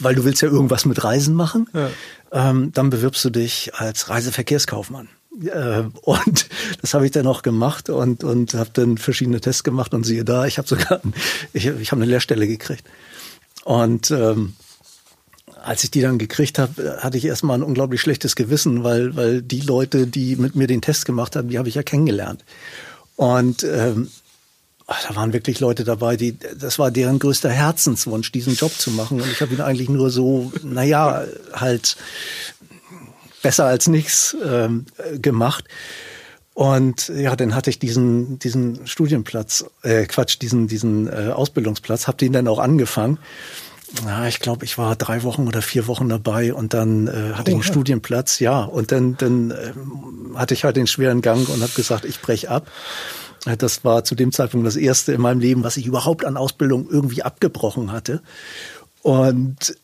[0.00, 1.90] weil du willst ja irgendwas mit Reisen machen, ja.
[2.32, 5.08] ähm, dann bewirbst du dich als Reiseverkehrskaufmann.
[5.44, 6.48] Äh, und
[6.80, 10.24] das habe ich dann auch gemacht und, und habe dann verschiedene Tests gemacht und siehe
[10.24, 11.00] da, ich habe sogar,
[11.52, 12.84] ich, ich habe eine Lehrstelle gekriegt.
[13.64, 14.54] Und ähm,
[15.66, 19.42] als ich die dann gekriegt habe, hatte ich erstmal ein unglaublich schlechtes Gewissen, weil, weil
[19.42, 22.44] die Leute, die mit mir den Test gemacht haben, die habe ich ja kennengelernt.
[23.16, 24.08] Und ähm,
[24.86, 29.20] da waren wirklich Leute dabei, die, das war deren größter Herzenswunsch, diesen Job zu machen.
[29.20, 31.96] Und ich habe ihn eigentlich nur so, naja, halt
[33.42, 34.86] besser als nichts ähm,
[35.20, 35.64] gemacht.
[36.54, 42.16] Und ja, dann hatte ich diesen diesen Studienplatz, äh, Quatsch, diesen diesen äh, Ausbildungsplatz, habe
[42.18, 43.18] den dann auch angefangen
[44.04, 47.42] ja, ich glaube, ich war drei Wochen oder vier Wochen dabei und dann äh, hatte
[47.42, 47.62] oh, ich einen ja.
[47.62, 48.62] Studienplatz, ja.
[48.62, 49.72] Und dann, dann äh,
[50.34, 52.66] hatte ich halt den schweren Gang und habe gesagt, ich brech ab.
[53.58, 56.88] Das war zu dem Zeitpunkt das erste in meinem Leben, was ich überhaupt an Ausbildung
[56.90, 58.20] irgendwie abgebrochen hatte.
[59.02, 59.76] Und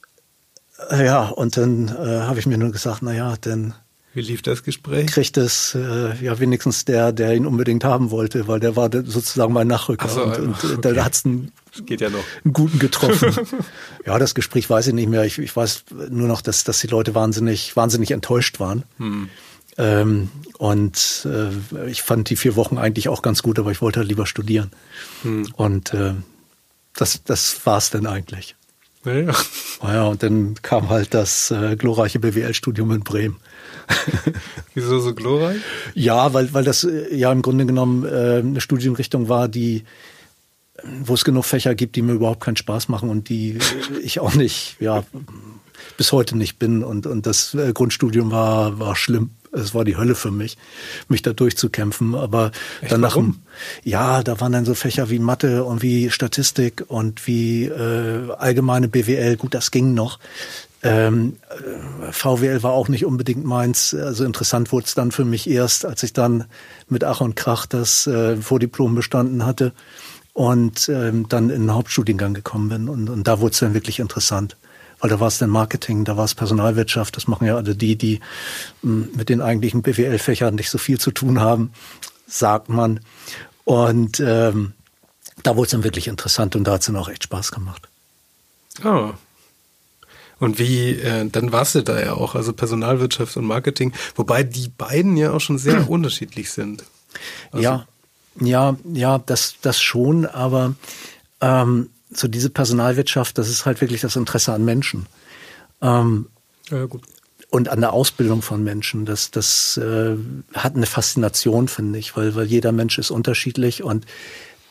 [0.90, 3.74] äh, ja, und dann äh, habe ich mir nur gesagt, na ja, dann
[4.14, 5.07] wie lief das Gespräch?
[5.07, 9.53] Kriegt es äh, ja wenigstens der, der ihn unbedingt haben wollte, weil der war sozusagen
[9.53, 10.09] mein Nachrücker.
[10.09, 10.94] So, und, und okay.
[10.94, 11.51] da hat's einen,
[11.88, 13.35] ja einen guten getroffen.
[14.07, 15.25] ja, das Gespräch weiß ich nicht mehr.
[15.25, 18.85] Ich, ich weiß nur noch, dass, dass die Leute wahnsinnig, wahnsinnig enttäuscht waren.
[18.98, 19.31] Hm.
[19.79, 24.01] Ähm, und äh, ich fand die vier Wochen eigentlich auch ganz gut, aber ich wollte
[24.01, 24.70] halt lieber studieren.
[25.22, 25.48] Hm.
[25.57, 26.12] Und äh,
[26.94, 28.57] das, das war's dann eigentlich.
[29.05, 29.35] Ja, ja.
[29.83, 33.40] ja, und dann kam halt das äh, glorreiche BWL-Studium in Bremen.
[34.74, 35.60] Wieso so glorreich?
[35.94, 39.84] Ja, weil, weil das äh, ja im Grunde genommen äh, eine Studienrichtung war, die
[41.04, 43.58] wo es genug Fächer gibt, die mir überhaupt keinen Spaß machen und die
[44.02, 45.04] ich auch nicht, ja,
[45.96, 46.82] bis heute nicht bin.
[46.82, 49.30] Und, und das äh, Grundstudium war, war schlimm.
[49.52, 50.56] Es war die Hölle für mich,
[51.08, 52.14] mich da durchzukämpfen.
[52.14, 53.42] Aber Echt, dann nach warum?
[53.84, 58.88] ja, da waren dann so Fächer wie Mathe und wie Statistik und wie äh, allgemeine
[58.88, 59.36] BWL.
[59.36, 60.18] Gut, das ging noch.
[60.82, 63.94] Ähm, äh, VWL war auch nicht unbedingt meins.
[63.94, 66.44] Also interessant wurde es dann für mich erst, als ich dann
[66.88, 69.72] mit Ach und Krach das äh, Vordiplom bestanden hatte
[70.32, 72.88] und ähm, dann in den Hauptstudiengang gekommen bin.
[72.88, 74.56] Und, und da wurde es dann wirklich interessant,
[75.02, 78.20] Oder war es denn Marketing, da war es Personalwirtschaft, das machen ja alle die, die
[78.82, 81.72] hm, mit den eigentlichen BWL-Fächern nicht so viel zu tun haben,
[82.26, 83.00] sagt man.
[83.64, 84.72] Und ähm,
[85.42, 87.88] da wurde es dann wirklich interessant und da hat es dann auch echt Spaß gemacht.
[88.84, 89.12] Oh.
[90.42, 94.72] Und wie, äh, dann warst du da ja auch, also Personalwirtschaft und Marketing, wobei die
[94.76, 96.83] beiden ja auch schon sehr unterschiedlich sind.
[97.52, 97.87] Also ja,
[98.40, 100.74] ja, ja, das, das schon, aber
[101.40, 105.07] ähm, so diese Personalwirtschaft, das ist halt wirklich das Interesse an Menschen.
[105.81, 106.26] Ähm,
[106.70, 107.02] ja, gut.
[107.50, 109.07] Und an der Ausbildung von Menschen.
[109.07, 110.16] Das, das äh,
[110.55, 114.07] hat eine Faszination, finde ich, weil, weil jeder Mensch ist unterschiedlich und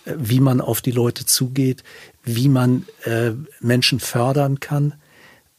[0.04, 1.86] äh, wie man auf die Leute zugeht,
[2.26, 3.32] wie man äh,
[3.62, 4.96] Menschen fördern kann,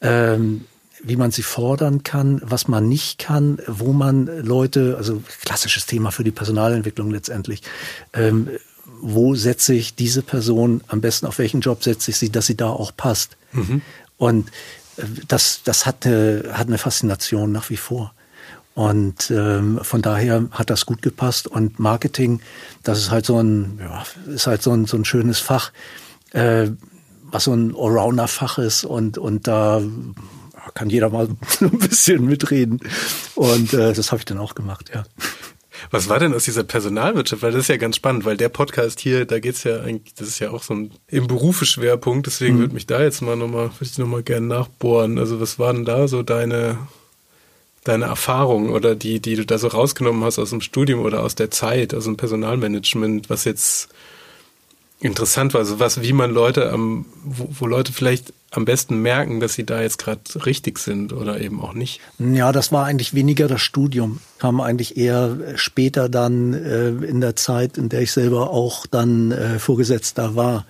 [0.02, 0.64] ähm,
[1.02, 6.12] wie man sie fordern kann, was man nicht kann, wo man Leute, also klassisches Thema
[6.12, 7.62] für die Personalentwicklung letztendlich,
[8.12, 8.48] ähm,
[9.00, 12.56] wo setze ich diese Person am besten, auf welchen Job setze ich sie, dass sie
[12.56, 13.36] da auch passt.
[13.52, 13.82] Mhm.
[14.16, 14.48] Und
[14.96, 18.14] äh, das, das hat eine, hat eine Faszination nach wie vor.
[18.74, 21.46] Und ähm, von daher hat das gut gepasst.
[21.46, 22.40] Und Marketing,
[22.82, 25.72] das ist halt so ein, ja, ist halt so ein, so ein schönes Fach,
[26.30, 26.70] äh,
[27.32, 28.84] was so ein Allrounder-Fach ist.
[28.84, 29.82] Und, und da
[30.74, 31.28] kann jeder mal
[31.60, 32.80] ein bisschen mitreden.
[33.34, 35.04] Und äh, das habe ich dann auch gemacht, ja.
[35.90, 37.42] Was war denn aus dieser Personalwirtschaft?
[37.42, 40.28] Weil das ist ja ganz spannend, weil der Podcast hier, da geht's ja eigentlich, das
[40.28, 42.60] ist ja auch so ein im Berufe Schwerpunkt, deswegen mhm.
[42.60, 45.18] würde mich da jetzt mal nochmal, würde ich nochmal gerne nachbohren.
[45.18, 46.78] Also was war denn da so deine,
[47.82, 51.34] deine Erfahrung oder die, die du da so rausgenommen hast aus dem Studium oder aus
[51.34, 53.88] der Zeit, aus dem Personalmanagement, was jetzt
[55.02, 59.40] interessant war, also was, wie man Leute am, wo, wo Leute vielleicht am besten merken,
[59.40, 62.00] dass sie da jetzt gerade richtig sind oder eben auch nicht?
[62.18, 64.20] Ja, das war eigentlich weniger das Studium.
[64.38, 69.32] Kam eigentlich eher später dann äh, in der Zeit, in der ich selber auch dann
[69.32, 70.66] äh, Vorgesetzter war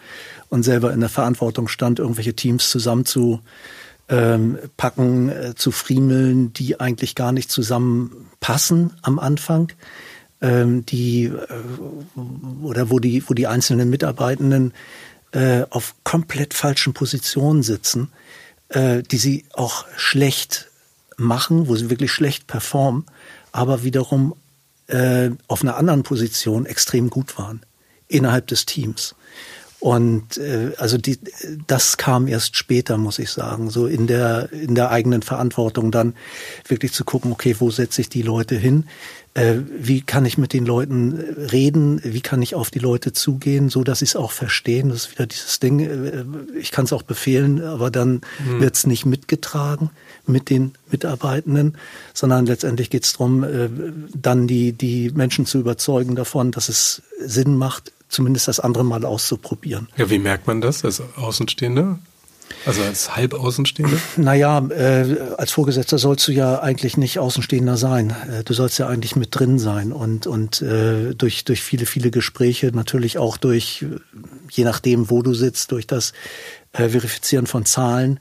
[0.49, 3.41] und selber in der Verantwortung stand, irgendwelche Teams zusammen zu
[4.09, 9.73] ähm, packen, äh, zu friemeln, die eigentlich gar nicht zusammenpassen am Anfang
[10.43, 11.33] ähm, die äh,
[12.63, 14.75] oder wo die wo die einzelnen Mitarbeitenden
[15.33, 18.11] äh, auf komplett falschen Positionen sitzen,
[18.69, 20.69] äh, die sie auch schlecht
[21.17, 23.07] machen, wo sie wirklich schlecht performen,
[23.53, 24.35] aber wiederum
[24.89, 27.63] äh, auf einer anderen Position extrem gut waren
[28.09, 29.15] innerhalb des Teams.
[29.83, 31.19] Und äh, also die,
[31.67, 36.15] das kam erst später, muss ich sagen, so in der in der eigenen Verantwortung dann
[36.69, 38.85] wirklich zu gucken, okay, wo setze ich die Leute hin?
[39.35, 41.13] Äh, wie kann ich mit den Leuten
[41.53, 42.01] reden?
[42.05, 44.91] Wie kann ich auf die Leute zugehen, so dass sie es auch verstehen?
[44.91, 45.81] Das ist wieder dieses Ding.
[45.81, 46.25] Äh,
[46.59, 48.61] ich kann es auch befehlen, aber dann mhm.
[48.61, 49.89] wird es nicht mitgetragen
[50.27, 51.79] mit den Mitarbeitenden,
[52.13, 53.71] sondern letztendlich geht es darum, äh,
[54.15, 59.07] dann die die Menschen zu überzeugen davon, dass es Sinn macht, zumindest das andere Mal
[59.07, 59.89] auszuprobieren.
[59.97, 61.99] Ja, wie merkt man das als Außenstehender?
[62.67, 63.97] Also als Halbaußenstehender?
[64.17, 68.15] Naja, äh, als Vorgesetzter sollst du ja eigentlich nicht Außenstehender sein.
[68.31, 72.11] Äh, du sollst ja eigentlich mit drin sein und, und äh, durch, durch viele, viele
[72.11, 73.85] Gespräche, natürlich auch durch,
[74.51, 76.13] je nachdem, wo du sitzt, durch das
[76.73, 78.21] äh, Verifizieren von Zahlen,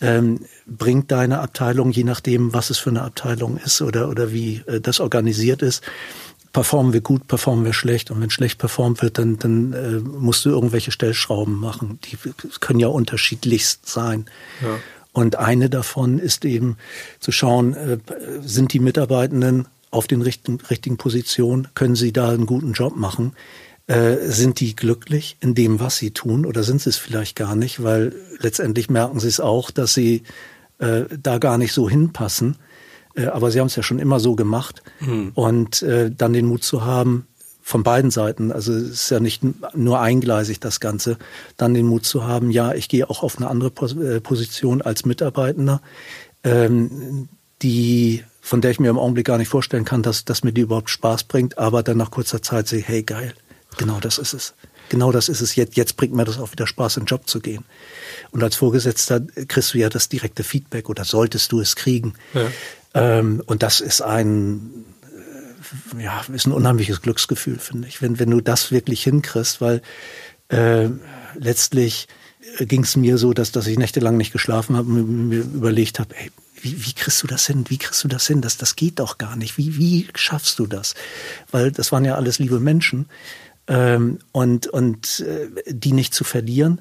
[0.00, 4.62] ähm, bringt deine Abteilung, je nachdem, was es für eine Abteilung ist oder, oder wie
[4.66, 5.82] äh, das organisiert ist,
[6.52, 8.10] performen wir gut, performen wir schlecht.
[8.10, 11.98] Und wenn schlecht performt wird, dann, dann äh, musst du irgendwelche Stellschrauben machen.
[12.04, 12.16] Die
[12.60, 14.26] können ja unterschiedlichst sein.
[14.62, 14.78] Ja.
[15.12, 16.76] Und eine davon ist eben
[17.20, 17.98] zu schauen, äh,
[18.40, 23.32] sind die Mitarbeitenden auf den richtigen, richtigen Positionen, können sie da einen guten Job machen?
[23.86, 27.56] Äh, sind die glücklich in dem, was sie tun oder sind sie es vielleicht gar
[27.56, 27.82] nicht?
[27.82, 30.24] Weil letztendlich merken sie es auch, dass sie
[30.78, 32.56] äh, da gar nicht so hinpassen
[33.26, 34.82] aber sie haben es ja schon immer so gemacht.
[35.00, 35.32] Mhm.
[35.34, 37.26] Und äh, dann den Mut zu haben,
[37.68, 39.42] von beiden Seiten, also es ist ja nicht
[39.74, 41.18] nur eingleisig das Ganze,
[41.58, 45.04] dann den Mut zu haben, ja, ich gehe auch auf eine andere äh, Position als
[45.04, 45.82] Mitarbeitender,
[46.44, 47.28] ähm,
[47.60, 50.62] die von der ich mir im Augenblick gar nicht vorstellen kann, dass, dass mir die
[50.62, 53.34] überhaupt Spaß bringt, aber dann nach kurzer Zeit sehe, hey geil,
[53.76, 54.54] genau das ist es.
[54.88, 55.54] Genau das ist es.
[55.54, 57.66] Jetzt, jetzt bringt mir das auch wieder Spaß, in den Job zu gehen.
[58.30, 62.14] Und als Vorgesetzter kriegst du ja das direkte Feedback oder solltest du es kriegen.
[62.32, 62.50] Ja.
[62.98, 64.84] Ähm, und das ist ein,
[65.96, 69.82] äh, ja, ist ein unheimliches Glücksgefühl, finde ich, wenn, wenn du das wirklich hinkriegst, weil
[70.48, 70.88] äh,
[71.34, 72.08] letztlich
[72.60, 76.16] ging es mir so, dass, dass ich nächtelang nicht geschlafen habe und mir überlegt habe,
[76.16, 76.30] ey,
[76.60, 77.66] wie, wie kriegst du das hin?
[77.68, 78.40] Wie kriegst du das hin?
[78.40, 79.58] Das, das geht doch gar nicht.
[79.58, 80.94] Wie, wie schaffst du das?
[81.52, 83.06] Weil das waren ja alles liebe Menschen.
[83.68, 86.80] Ähm, und und äh, die nicht zu verlieren,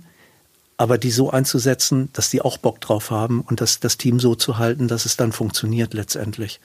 [0.78, 4.36] aber die so einzusetzen, dass die auch Bock drauf haben und das, das Team so
[4.36, 6.60] zu halten, dass es dann funktioniert letztendlich.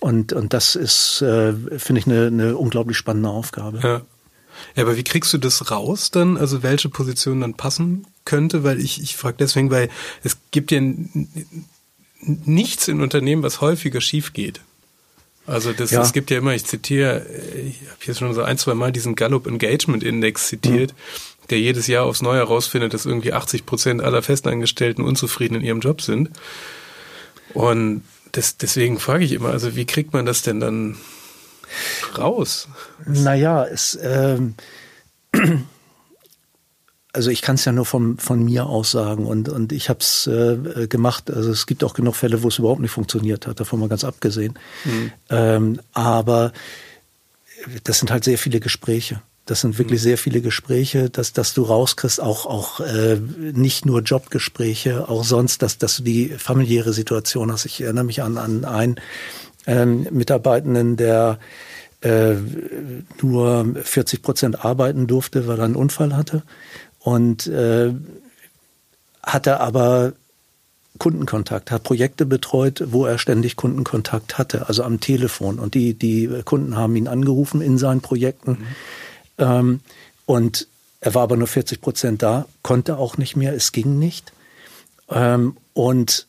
[0.00, 3.80] Und, und das ist, äh, finde ich, eine, eine unglaublich spannende Aufgabe.
[3.82, 4.02] Ja.
[4.74, 6.38] Ja, aber wie kriegst du das raus dann?
[6.38, 8.64] Also welche Position dann passen könnte?
[8.64, 9.90] Weil ich, ich frage deswegen, weil
[10.22, 10.80] es gibt ja
[12.20, 14.60] nichts in Unternehmen, was häufiger schief geht.
[15.46, 16.02] Also das, ja.
[16.02, 19.14] es gibt ja immer, ich zitiere, ich habe jetzt schon so ein, zwei Mal diesen
[19.14, 20.96] Gallup Engagement Index zitiert, mhm.
[21.50, 25.80] Der jedes Jahr aufs Neue herausfindet, dass irgendwie 80 Prozent aller Festangestellten unzufrieden in ihrem
[25.80, 26.30] Job sind.
[27.54, 30.96] Und das, deswegen frage ich immer, also wie kriegt man das denn dann
[32.16, 32.68] raus?
[33.06, 34.54] Naja, es ähm,
[37.16, 40.00] also ich kann es ja nur von, von mir aus sagen und, und ich habe
[40.00, 41.30] es äh, gemacht.
[41.30, 44.04] Also es gibt auch genug Fälle, wo es überhaupt nicht funktioniert hat, davon mal ganz
[44.04, 44.58] abgesehen.
[44.84, 45.12] Mhm.
[45.30, 46.52] Ähm, aber
[47.84, 49.22] das sind halt sehr viele Gespräche.
[49.46, 50.04] Das sind wirklich mhm.
[50.04, 55.62] sehr viele Gespräche, dass, dass du rauskriegst, auch, auch äh, nicht nur Jobgespräche, auch sonst,
[55.62, 57.64] dass, dass du die familiäre Situation hast.
[57.64, 58.96] Ich erinnere mich an, an einen
[59.66, 61.38] ähm, Mitarbeitenden, der
[62.00, 62.34] äh,
[63.22, 66.42] nur 40 Prozent arbeiten durfte, weil er einen Unfall hatte
[66.98, 67.94] und äh,
[69.22, 70.12] hatte aber
[70.98, 75.60] Kundenkontakt, hat Projekte betreut, wo er ständig Kundenkontakt hatte, also am Telefon.
[75.60, 78.52] Und die, die Kunden haben ihn angerufen in seinen Projekten.
[78.52, 78.66] Mhm.
[79.38, 79.80] Ähm,
[80.24, 80.66] und
[81.00, 84.32] er war aber nur 40 Prozent da, konnte auch nicht mehr, es ging nicht.
[85.08, 86.26] Ähm, und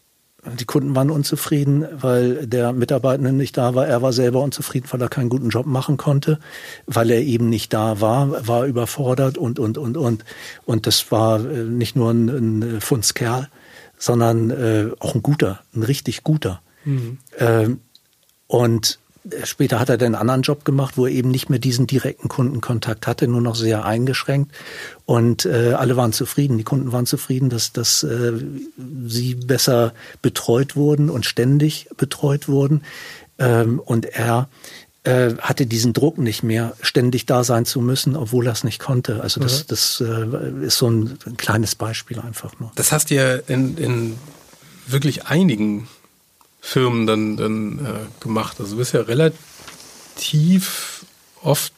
[0.59, 3.87] die Kunden waren unzufrieden, weil der Mitarbeitende nicht da war.
[3.87, 6.39] Er war selber unzufrieden, weil er keinen guten Job machen konnte,
[6.85, 10.23] weil er eben nicht da war, war überfordert und, und, und, und.
[10.65, 13.49] Und das war äh, nicht nur ein, ein Fundskerl,
[13.97, 16.61] sondern äh, auch ein guter, ein richtig guter.
[16.85, 17.17] Mhm.
[17.39, 17.81] Ähm,
[18.47, 18.99] und
[19.43, 22.27] Später hat er dann einen anderen Job gemacht, wo er eben nicht mehr diesen direkten
[22.27, 24.51] Kundenkontakt hatte, nur noch sehr eingeschränkt.
[25.05, 26.57] Und äh, alle waren zufrieden.
[26.57, 28.33] Die Kunden waren zufrieden, dass, dass äh,
[29.05, 32.83] sie besser betreut wurden und ständig betreut wurden.
[33.39, 34.49] Ähm, und er
[35.07, 38.79] äh, hatte diesen Druck nicht mehr, ständig da sein zu müssen, obwohl er es nicht
[38.79, 39.21] konnte.
[39.21, 39.67] Also das, mhm.
[39.67, 42.71] das äh, ist so ein, ein kleines Beispiel einfach nur.
[42.75, 44.15] Das hast du ja in, in
[44.87, 45.87] wirklich einigen
[46.59, 48.59] Firmen dann, dann äh, gemacht.
[48.59, 51.05] Also du bist ja relativ
[51.41, 51.73] oft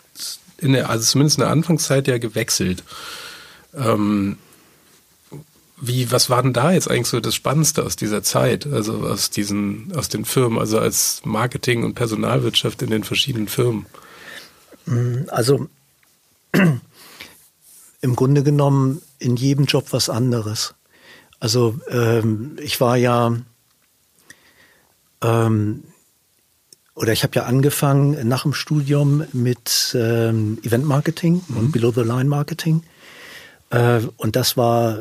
[0.58, 2.84] in der, also zumindest in der Anfangszeit ja gewechselt.
[3.76, 4.38] Ähm,
[5.82, 9.30] wie, was war denn da jetzt eigentlich so das Spannendste aus dieser Zeit, also aus
[9.30, 13.86] diesen, aus den Firmen, also als Marketing und Personalwirtschaft in den verschiedenen Firmen?
[15.28, 15.70] Also
[18.02, 20.74] im Grunde genommen in jedem Job was anderes.
[21.40, 23.38] Also ähm, ich war ja
[25.22, 25.84] ähm,
[26.96, 31.58] oder ich habe ja angefangen nach dem Studium mit ähm, Event Marketing mhm.
[31.58, 32.84] und Below the Line Marketing.
[33.70, 35.00] Äh, und das war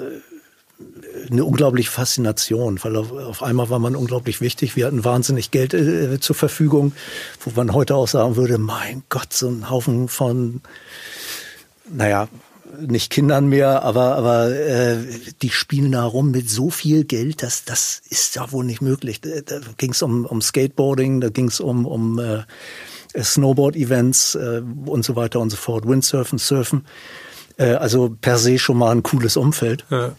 [1.31, 4.77] eine unglaubliche Faszination, weil auf, auf, einmal war man unglaublich wichtig.
[4.77, 6.93] Wir hatten wahnsinnig Geld äh, zur Verfügung,
[7.41, 10.61] wo man heute auch sagen würde, mein Gott, so ein Haufen von,
[11.91, 12.29] naja,
[12.81, 14.97] nicht Kindern mehr, aber aber äh,
[15.43, 19.21] die spielen da rum mit so viel Geld, dass das ist ja wohl nicht möglich.
[19.21, 22.45] Da, da ging es um, um Skateboarding, da ging es um um äh,
[23.17, 26.87] Snowboard-Events äh, und so weiter und so fort, Windsurfen, Surfen.
[27.57, 29.85] Äh, also per se schon mal ein cooles Umfeld.
[29.91, 30.13] Ja.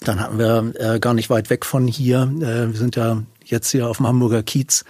[0.00, 2.22] Dann hatten wir äh, gar nicht weit weg von hier.
[2.40, 4.84] Äh, wir sind ja jetzt hier auf dem Hamburger Kiez.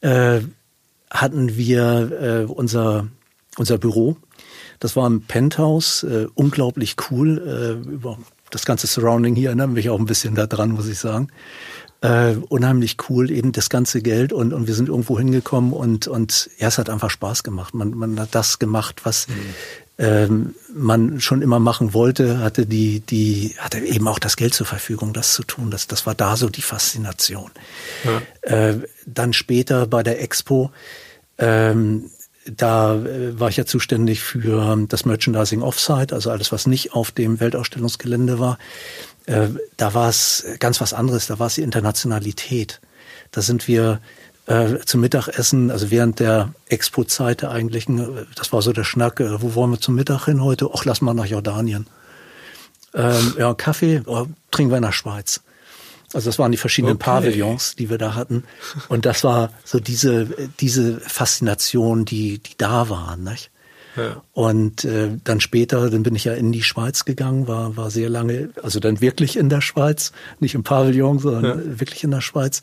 [0.00, 0.40] Äh,
[1.10, 3.06] hatten wir äh, unser
[3.56, 4.16] unser Büro
[4.80, 7.82] das war ein Penthouse, äh, unglaublich cool.
[7.86, 8.18] Äh, über
[8.50, 11.28] das ganze Surrounding hier erinnert mich auch ein bisschen daran, muss ich sagen.
[12.02, 16.48] Äh, unheimlich cool, eben das ganze Geld und, und wir sind irgendwo hingekommen und, und
[16.58, 17.74] ja, es hat einfach Spaß gemacht.
[17.74, 19.34] Man, man hat das gemacht, was mhm.
[19.98, 24.64] ähm, man schon immer machen wollte, hatte die, die, hatte eben auch das Geld zur
[24.64, 25.70] Verfügung, das zu tun.
[25.70, 27.50] Das, das war da so die Faszination.
[28.04, 28.68] Ja.
[28.68, 30.70] Äh, dann später bei der Expo,
[31.36, 32.10] ähm,
[32.46, 37.10] da äh, war ich ja zuständig für das Merchandising Offsite, also alles, was nicht auf
[37.10, 38.58] dem Weltausstellungsgelände war.
[39.26, 42.80] Äh, da war es ganz was anderes, da war es die Internationalität.
[43.30, 44.00] Da sind wir
[44.46, 49.54] äh, zum Mittagessen, also während der Expo-Zeit der eigentlichen, das war so der Schnack, wo
[49.54, 50.70] wollen wir zum Mittag hin heute?
[50.74, 51.86] Ach, lass mal nach Jordanien.
[52.94, 55.42] Ähm, ja, Kaffee, oh, trinken wir in der Schweiz.
[56.12, 57.04] Also das waren die verschiedenen okay.
[57.04, 58.44] Pavillons, die wir da hatten.
[58.88, 60.26] Und das war so diese,
[60.58, 63.22] diese Faszination, die, die da waren.
[63.22, 63.50] Nicht?
[63.96, 64.22] Ja.
[64.32, 68.08] Und äh, dann später, dann bin ich ja in die Schweiz gegangen, war, war sehr
[68.08, 71.80] lange, also dann wirklich in der Schweiz, nicht im Pavillon, sondern ja.
[71.80, 72.60] wirklich in der Schweiz.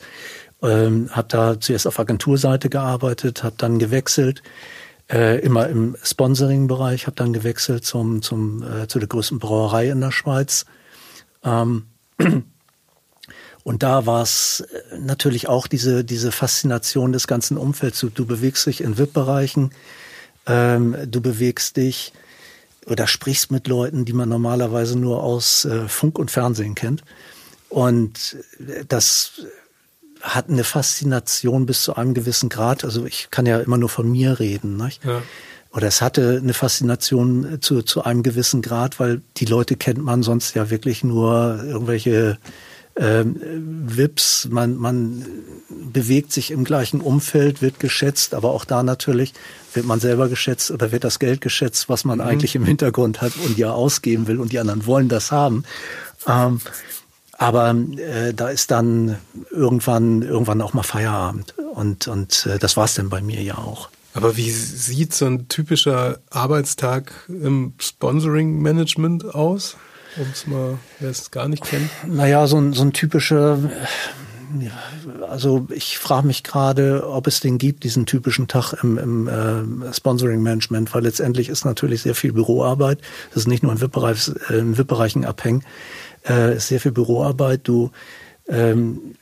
[0.62, 4.42] Ähm, habe da zuerst auf Agenturseite gearbeitet, habe dann gewechselt,
[5.10, 10.00] äh, immer im Sponsoring-Bereich, habe dann gewechselt zum, zum, äh, zu der größten Brauerei in
[10.00, 10.66] der Schweiz.
[11.44, 11.84] Ähm,
[13.68, 18.00] Und da war es äh, natürlich auch diese, diese Faszination des ganzen Umfelds.
[18.00, 19.72] Du, du bewegst dich in VIP-Bereichen,
[20.46, 22.14] ähm, du bewegst dich
[22.86, 27.02] oder sprichst mit Leuten, die man normalerweise nur aus äh, Funk und Fernsehen kennt.
[27.68, 28.38] Und
[28.88, 29.32] das
[30.22, 32.84] hat eine Faszination bis zu einem gewissen Grad.
[32.84, 34.78] Also ich kann ja immer nur von mir reden.
[34.78, 35.04] Nicht?
[35.04, 35.20] Ja.
[35.72, 40.22] Oder es hatte eine Faszination zu, zu einem gewissen Grad, weil die Leute kennt man
[40.22, 42.38] sonst ja wirklich nur irgendwelche
[42.98, 43.36] ähm,
[43.86, 45.24] Vips, man, man
[45.68, 49.34] bewegt sich im gleichen Umfeld, wird geschätzt, aber auch da natürlich
[49.72, 52.24] wird man selber geschätzt oder wird das Geld geschätzt, was man mhm.
[52.24, 55.64] eigentlich im Hintergrund hat und ja ausgeben will und die anderen wollen das haben.
[56.26, 56.60] Ähm,
[57.32, 59.16] aber äh, da ist dann
[59.50, 63.90] irgendwann irgendwann auch mal Feierabend und und äh, das war's dann bei mir ja auch.
[64.14, 69.76] Aber wie sieht so ein typischer Arbeitstag im Sponsoring-Management aus?
[70.18, 71.90] Um es mal, wer es gar nicht kennt.
[72.06, 73.58] Naja, so ein, so ein typischer,
[75.28, 79.92] also ich frage mich gerade, ob es den gibt, diesen typischen Tag im, im äh,
[79.92, 82.98] Sponsoring-Management, weil letztendlich ist natürlich sehr viel Büroarbeit.
[83.30, 85.64] Das ist nicht nur in VIP-Bereichen äh, VIP abhängen,
[86.28, 87.60] äh, ist sehr viel Büroarbeit.
[87.64, 87.90] Du
[88.48, 89.14] ähm,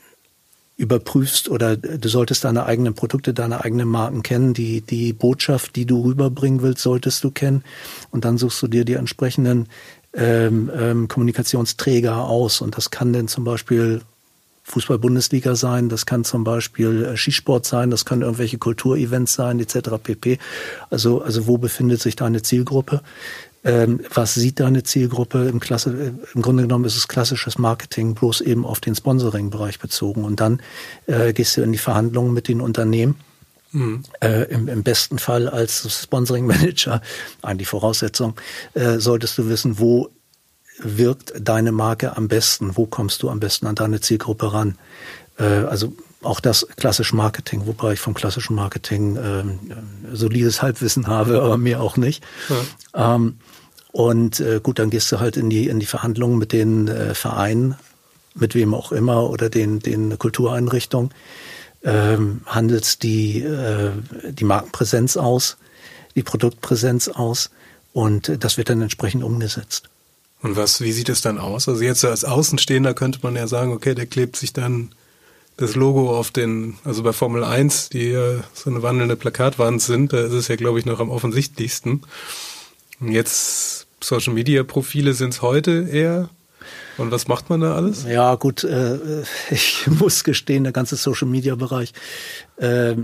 [0.77, 4.53] überprüfst oder du solltest deine eigenen Produkte, deine eigenen Marken kennen.
[4.53, 7.63] Die, die Botschaft, die du rüberbringen willst, solltest du kennen.
[8.11, 9.67] Und dann suchst du dir die entsprechenden
[10.17, 12.61] ähm, ähm, Kommunikationsträger aus.
[12.61, 14.01] Und das kann denn zum Beispiel
[14.63, 19.91] Fußball-Bundesliga sein, das kann zum Beispiel äh, Skisport sein, das kann irgendwelche Kulturevents sein, etc.
[20.03, 20.39] pp.
[20.89, 23.01] Also, also wo befindet sich deine Zielgruppe?
[23.63, 25.47] Ähm, was sieht deine Zielgruppe?
[25.47, 29.79] Im, Klasse, äh, Im Grunde genommen ist es klassisches Marketing, bloß eben auf den Sponsoring-Bereich
[29.79, 30.25] bezogen.
[30.25, 30.61] Und dann
[31.05, 33.15] äh, gehst du in die Verhandlungen mit den Unternehmen.
[33.77, 34.03] Mhm.
[34.21, 37.01] Äh, im, im, besten Fall als Sponsoring Manager,
[37.43, 38.33] eigentlich Voraussetzung,
[38.73, 40.09] äh, solltest du wissen, wo
[40.79, 44.77] wirkt deine Marke am besten, wo kommst du am besten an deine Zielgruppe ran.
[45.37, 49.59] Äh, also auch das klassische Marketing, wobei ich vom klassischen Marketing ähm,
[50.11, 52.23] solides Halbwissen habe, aber mehr auch nicht.
[52.93, 53.15] Ja.
[53.15, 53.37] Ähm,
[53.91, 57.13] und äh, gut, dann gehst du halt in die in die Verhandlungen mit den äh,
[57.13, 57.75] Vereinen,
[58.33, 61.11] mit wem auch immer oder den den Kultureinrichtungen,
[61.87, 63.91] ähm, handelst die äh,
[64.29, 65.57] die Markenpräsenz aus,
[66.15, 67.49] die Produktpräsenz aus
[67.93, 69.89] und das wird dann entsprechend umgesetzt.
[70.41, 71.67] Und was, wie sieht es dann aus?
[71.67, 74.89] Also jetzt als Außenstehender könnte man ja sagen, okay, der klebt sich dann
[75.55, 80.13] das Logo auf den, also bei Formel 1, die ja so eine wandelnde Plakatwand sind,
[80.13, 82.03] da ist es ja, glaube ich, noch am offensichtlichsten.
[82.99, 86.29] Und jetzt Social Media Profile sind es heute eher.
[86.97, 88.05] Und was macht man da alles?
[88.05, 88.97] Ja, gut, äh,
[89.49, 91.93] ich muss gestehen, der ganze Social Media Bereich,
[92.57, 92.95] äh,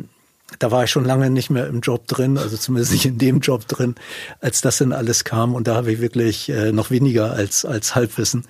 [0.60, 3.40] da war ich schon lange nicht mehr im Job drin, also zumindest nicht in dem
[3.40, 3.96] Job drin,
[4.40, 5.56] als das denn alles kam.
[5.56, 8.46] Und da habe ich wirklich äh, noch weniger als, als Halbwissen.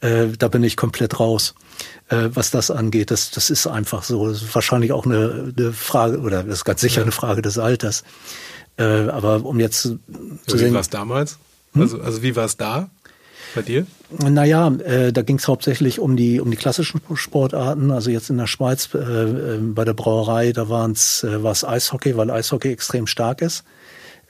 [0.00, 1.54] Äh, da bin ich komplett raus
[2.10, 3.10] äh, was das angeht.
[3.10, 4.28] Das, das ist einfach so.
[4.28, 7.58] Das ist wahrscheinlich auch eine, eine Frage, oder das ist ganz sicher eine Frage des
[7.58, 8.04] Alters.
[8.76, 9.98] Äh, aber um jetzt zu
[10.46, 10.70] ja, sehen.
[10.70, 11.38] Wie war es damals?
[11.72, 11.82] Hm?
[11.82, 12.90] Also, also wie war es da?
[13.54, 13.86] Bei dir?
[14.10, 17.90] Naja, äh, da ging es hauptsächlich um die um die klassischen Sportarten.
[17.90, 21.64] Also jetzt in der Schweiz äh, äh, bei der Brauerei, da waren's äh, war es
[21.64, 23.64] Eishockey, weil Eishockey extrem stark ist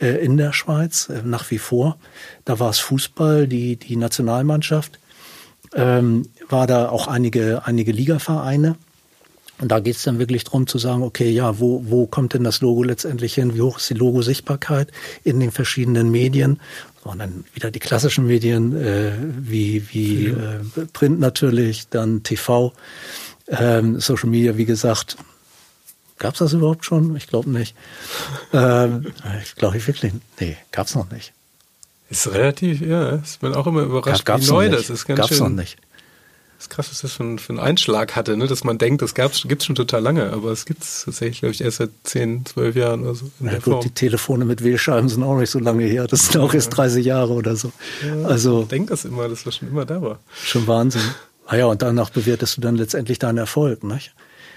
[0.00, 1.96] äh, in der Schweiz äh, nach wie vor.
[2.44, 4.98] Da war es Fußball, die die Nationalmannschaft
[5.74, 8.76] ähm, war da auch einige, einige Ligavereine.
[9.60, 12.44] Und da geht es dann wirklich darum zu sagen, okay, ja, wo, wo kommt denn
[12.44, 13.54] das Logo letztendlich hin?
[13.54, 14.90] Wie hoch ist die Logosichtbarkeit
[15.22, 16.60] in den verschiedenen Medien?
[17.04, 22.72] Und dann wieder die klassischen Medien, äh, wie, wie äh, Print natürlich, dann TV,
[23.48, 25.16] ähm, Social Media, wie gesagt.
[26.18, 27.16] Gab's das überhaupt schon?
[27.16, 27.74] Ich glaube nicht.
[28.52, 31.32] ähm, ich glaube ich wirklich, nee, gab's noch nicht.
[32.10, 35.06] Ist relativ, ja, ich bin auch immer überrascht, Gab, wie neu das ist.
[35.06, 35.78] Ganz gab's schön, noch nicht.
[36.60, 38.46] Das ist krass, was das für, ein, für einen Einschlag hatte, ne?
[38.46, 41.62] dass man denkt, das gab's, gibt's schon total lange, aber es gibt's tatsächlich, glaube ich,
[41.62, 43.30] erst seit 10, 12 Jahren oder so.
[43.40, 43.82] In ja, der gut, Form.
[43.82, 46.06] die Telefone mit Wählscheiben sind auch nicht so lange her.
[46.06, 47.72] Das sind auch erst 30 Jahre oder so.
[48.06, 50.18] Ja, also, ich denke das immer, dass das schon immer da war.
[50.44, 51.00] Schon Wahnsinn.
[51.46, 54.12] Ah ja, und danach bewertest du dann letztendlich deinen Erfolg, nicht?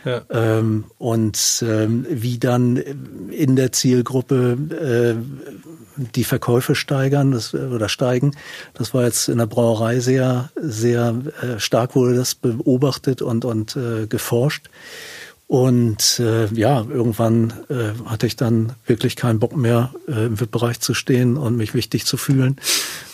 [0.06, 0.22] Ja.
[0.30, 2.78] Ähm, und ähm, wie dann
[3.30, 5.16] in der Zielgruppe äh,
[5.96, 8.36] die Verkäufe steigern das, oder steigen,
[8.74, 13.76] das war jetzt in der Brauerei sehr, sehr äh, stark wurde das beobachtet und, und
[13.76, 14.70] äh, geforscht.
[15.48, 20.80] Und äh, ja, irgendwann äh, hatte ich dann wirklich keinen Bock mehr, äh, im VIP-Bereich
[20.80, 22.58] zu stehen und mich wichtig zu fühlen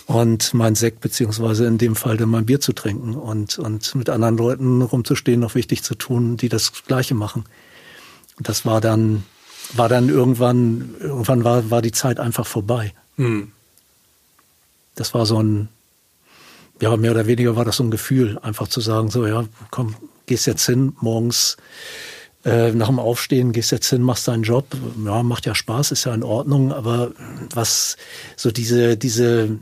[0.10, 4.10] und mein Sekt beziehungsweise in dem Fall dann mein Bier zu trinken und, und mit
[4.10, 7.46] anderen Leuten rumzustehen, noch wichtig zu tun, die das Gleiche machen.
[8.36, 9.24] Und das war dann,
[9.74, 12.94] war dann irgendwann, irgendwann war, war die Zeit einfach vorbei.
[13.18, 13.52] Hm.
[14.96, 15.70] Das war so ein,
[16.82, 19.96] ja, mehr oder weniger war das so ein Gefühl, einfach zu sagen, so, ja, komm,
[20.26, 21.58] gehst jetzt hin, morgens
[22.50, 24.66] Äh, nach dem Aufstehen gehst jetzt hin, machst deinen Job,
[25.06, 27.12] ja, macht ja Spaß, ist ja in Ordnung, aber
[27.54, 27.98] was
[28.36, 29.58] so diese, diese,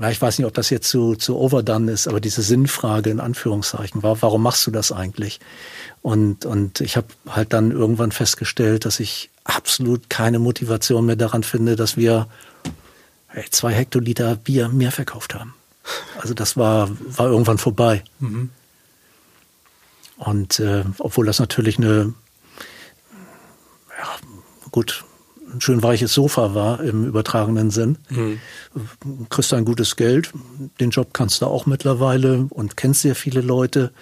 [0.00, 3.20] ja, ich weiß nicht, ob das jetzt zu, zu overdone ist, aber diese Sinnfrage in
[3.20, 5.40] Anführungszeichen war, warum machst du das eigentlich?
[6.02, 11.42] Und, und ich habe halt dann irgendwann festgestellt, dass ich absolut keine Motivation mehr daran
[11.42, 12.28] finde, dass wir
[13.28, 15.54] hey, zwei Hektoliter Bier mehr verkauft haben.
[16.20, 18.02] Also das war, war irgendwann vorbei.
[18.18, 18.50] Mhm.
[20.16, 22.14] Und äh, obwohl das natürlich eine,
[23.98, 24.08] ja,
[24.70, 25.04] gut,
[25.52, 28.40] ein schön weiches Sofa war im übertragenen Sinn, mhm.
[29.28, 30.32] kriegst du ein gutes Geld.
[30.80, 33.92] Den Job kannst du auch mittlerweile und kennst sehr viele Leute.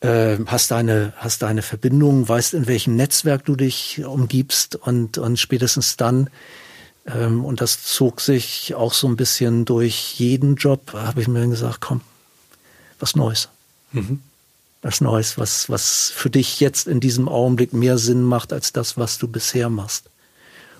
[0.00, 5.38] Äh, hast deine, hast deine Verbindung, weißt, in welchem Netzwerk du dich umgibst und, und
[5.38, 6.28] spätestens dann,
[7.06, 11.46] ähm, und das zog sich auch so ein bisschen durch jeden Job, habe ich mir
[11.46, 12.00] gesagt, komm,
[12.98, 13.48] was Neues.
[13.92, 14.20] Mhm
[14.82, 18.98] was Neues, was, was für dich jetzt in diesem Augenblick mehr Sinn macht als das,
[18.98, 20.10] was du bisher machst.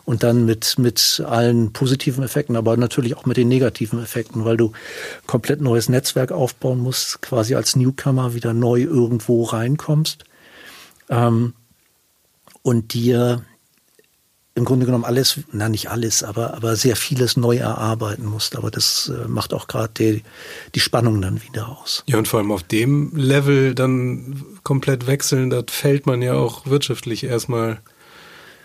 [0.04, 4.56] Und dann mit, mit allen positiven Effekten, aber natürlich auch mit den negativen Effekten, weil
[4.56, 4.72] du
[5.26, 10.24] komplett neues Netzwerk aufbauen musst, quasi als Newcomer wieder neu irgendwo reinkommst.
[11.08, 11.54] Ähm,
[12.62, 13.44] und dir
[14.54, 18.56] im Grunde genommen alles, na nicht alles, aber, aber sehr vieles neu erarbeiten musst.
[18.56, 20.22] Aber das äh, macht auch gerade die,
[20.74, 22.04] die Spannung dann wieder aus.
[22.06, 26.66] Ja, und vor allem auf dem Level dann komplett wechseln, das fällt man ja auch
[26.66, 27.80] wirtschaftlich erstmal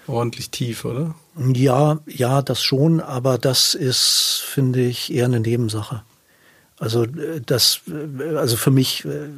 [0.07, 1.15] ordentlich tief, oder?
[1.53, 6.01] Ja, ja, das schon, aber das ist, finde ich, eher eine Nebensache.
[6.79, 9.29] Also äh, das, äh, also für mich, äh,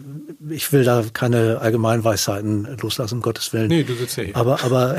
[0.49, 3.69] ich will da keine Allgemeinweisheiten loslassen, um Gottes Willen.
[3.69, 4.35] Nee, du sitzt ja hier.
[4.35, 4.97] Aber, aber,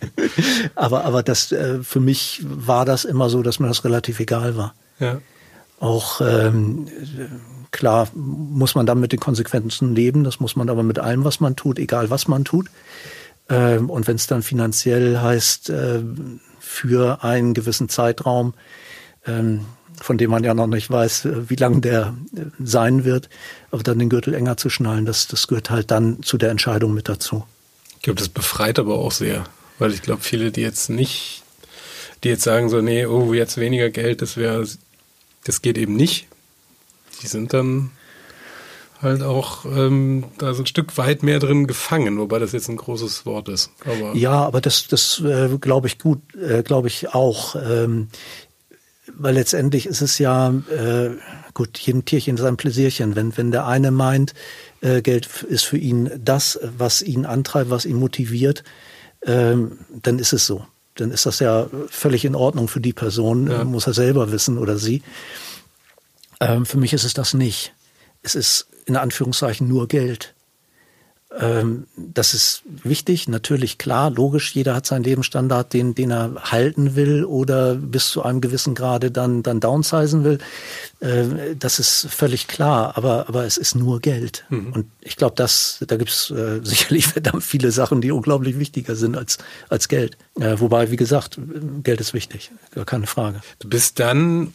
[0.74, 4.74] aber, aber das, für mich war das immer so, dass mir das relativ egal war.
[4.98, 5.20] Ja.
[5.80, 6.88] Auch ähm,
[7.70, 11.38] klar muss man dann mit den Konsequenzen leben, das muss man aber mit allem, was
[11.38, 12.68] man tut, egal was man tut.
[13.48, 16.02] Ähm, und wenn es dann finanziell heißt, äh,
[16.58, 18.54] für einen gewissen Zeitraum,
[19.26, 19.66] ähm,
[20.00, 23.28] von dem man ja noch nicht weiß, äh, wie lang der äh, sein wird,
[23.70, 26.94] aber dann den Gürtel enger zu schnallen, das, das gehört halt dann zu der Entscheidung
[26.94, 27.44] mit dazu.
[27.96, 29.44] Ich glaube, das befreit aber auch sehr,
[29.78, 31.42] weil ich glaube, viele, die jetzt nicht,
[32.24, 34.66] die jetzt sagen so, nee, oh, jetzt weniger Geld, das wäre,
[35.44, 36.28] das geht eben nicht,
[37.22, 37.90] die sind dann
[39.00, 42.76] halt auch ähm, da so ein Stück weit mehr drin gefangen, wobei das jetzt ein
[42.76, 43.70] großes Wort ist.
[43.84, 47.54] Aber ja, aber das, das äh, glaube ich gut, äh, glaube ich auch.
[47.54, 48.08] Ähm,
[49.16, 51.10] weil letztendlich ist es ja, äh,
[51.54, 53.16] gut, jedem Tierchen sein Pläsierchen.
[53.16, 54.34] Wenn, wenn der eine meint,
[54.80, 58.64] äh, Geld ist für ihn das, was ihn antreibt, was ihn motiviert,
[59.22, 60.66] ähm, dann ist es so.
[60.94, 63.64] Dann ist das ja völlig in Ordnung für die Person, ja.
[63.64, 65.02] muss er selber wissen oder sie.
[66.40, 67.72] Ähm, für mich ist es das nicht.
[68.22, 70.34] Es ist in Anführungszeichen nur Geld.
[71.36, 74.54] Ähm, das ist wichtig, natürlich klar, logisch.
[74.54, 79.10] Jeder hat seinen Lebensstandard, den, den er halten will oder bis zu einem gewissen Grade
[79.10, 80.38] dann, dann downsizen will.
[81.00, 84.46] Äh, das ist völlig klar, aber, aber es ist nur Geld.
[84.48, 84.72] Mhm.
[84.72, 89.16] Und ich glaube, das, da gibt's äh, sicherlich verdammt viele Sachen, die unglaublich wichtiger sind
[89.16, 89.36] als,
[89.68, 90.16] als Geld.
[90.40, 91.38] Äh, wobei, wie gesagt,
[91.82, 93.42] Geld ist wichtig, gar keine Frage.
[93.58, 94.54] Du bist dann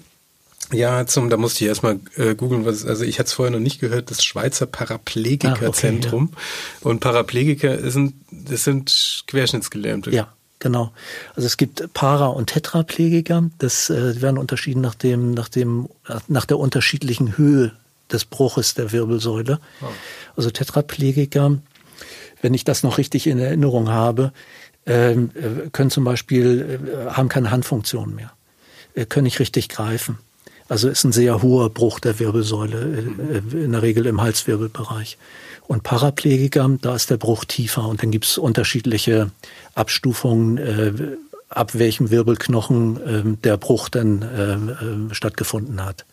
[0.74, 3.60] ja, zum, da musste ich erstmal äh, googeln, was, also ich hatte es vorher noch
[3.60, 6.30] nicht gehört, das Schweizer Paraplegikerzentrum.
[6.32, 6.44] Ah, okay,
[6.84, 6.90] ja.
[6.90, 10.12] Und Paraplegiker sind, das sind Querschnittsgelähmte.
[10.12, 10.92] Ja, genau.
[11.36, 13.50] Also es gibt Para- und Tetraplegiker.
[13.60, 15.90] Das äh, werden unterschieden nach dem, nach dem,
[16.28, 17.72] nach der unterschiedlichen Höhe
[18.12, 19.60] des Bruches der Wirbelsäule.
[19.82, 19.86] Oh.
[20.36, 21.58] Also Tetraplegiker,
[22.42, 24.34] wenn ich das noch richtig in Erinnerung habe,
[24.86, 28.34] ähm, äh, können zum Beispiel, äh, haben keine Handfunktion mehr,
[28.96, 30.18] äh, können nicht richtig greifen
[30.70, 33.04] also ist ein sehr hoher Bruch der Wirbelsäule,
[33.54, 35.18] äh, in der Regel im Halswirbelbereich.
[35.68, 39.32] Und Paraplegiker, da ist der Bruch tiefer und dann gibt es unterschiedliche
[39.76, 40.94] Abstufungen, äh,
[41.50, 46.06] ab welchem Wirbelknochen äh, der Bruch dann äh, äh, stattgefunden hat.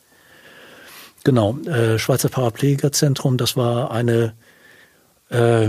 [1.25, 4.35] Genau, äh, Schweizer Paraplegikerzentrum, das war eine,
[5.29, 5.69] äh,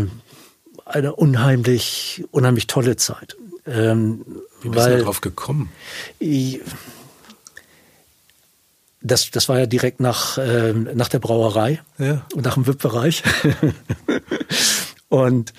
[0.85, 3.35] eine unheimlich, unheimlich tolle Zeit.
[3.65, 4.25] Ähm,
[4.61, 5.69] Wie bist weil, du darauf gekommen?
[6.19, 6.61] Ich,
[9.01, 12.25] das, das war ja direkt nach, äh, nach der Brauerei ja.
[12.35, 13.23] und nach dem VIP-Bereich.
[15.09, 15.53] und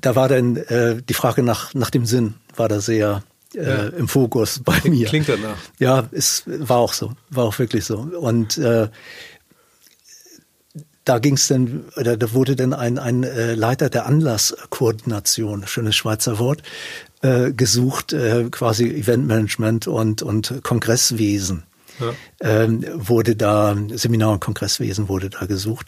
[0.00, 3.22] da war dann äh, die Frage nach, nach dem Sinn, war da sehr
[3.54, 3.88] äh, ja.
[3.88, 5.08] im Fokus bei mir.
[5.08, 5.56] Klingt danach.
[5.78, 7.98] Ja, es war auch so, war auch wirklich so.
[7.98, 8.88] Und äh,
[11.04, 15.96] da ging es dann, oder da wurde dann ein, ein äh, Leiter der Anlasskoordination, schönes
[15.96, 16.62] Schweizer Wort,
[17.22, 21.64] äh, gesucht, äh, quasi Eventmanagement und, und Kongresswesen
[22.00, 22.12] ja.
[22.40, 25.86] ähm, wurde da, Seminar- und Kongresswesen wurde da gesucht.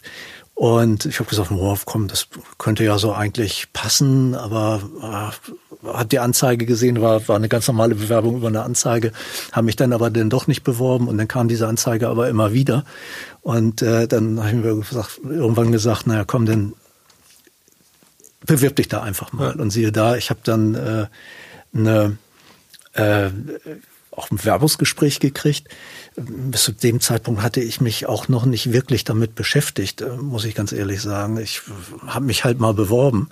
[0.57, 4.81] Und ich habe gesagt, oh, komm, das könnte ja so eigentlich passen, aber
[5.83, 9.11] äh, hat die Anzeige gesehen, war, war eine ganz normale Bewerbung über eine Anzeige,
[9.51, 12.53] haben mich dann aber dann doch nicht beworben und dann kam diese Anzeige aber immer
[12.53, 12.85] wieder.
[13.41, 16.73] Und äh, dann habe ich mir gesagt, irgendwann gesagt, naja, komm, dann
[18.47, 19.53] bewirb dich da einfach mal.
[19.55, 19.61] Ja.
[19.61, 21.05] Und siehe da, ich habe dann äh,
[21.71, 22.17] eine
[22.93, 23.29] äh,
[24.17, 25.67] auch ein Werbungsgespräch gekriegt.
[26.15, 30.45] Bis zu dem Zeitpunkt hatte ich mich auch noch nicht wirklich damit beschäftigt, äh, muss
[30.45, 31.37] ich ganz ehrlich sagen.
[31.37, 31.61] Ich
[32.05, 33.29] habe mich halt mal beworben,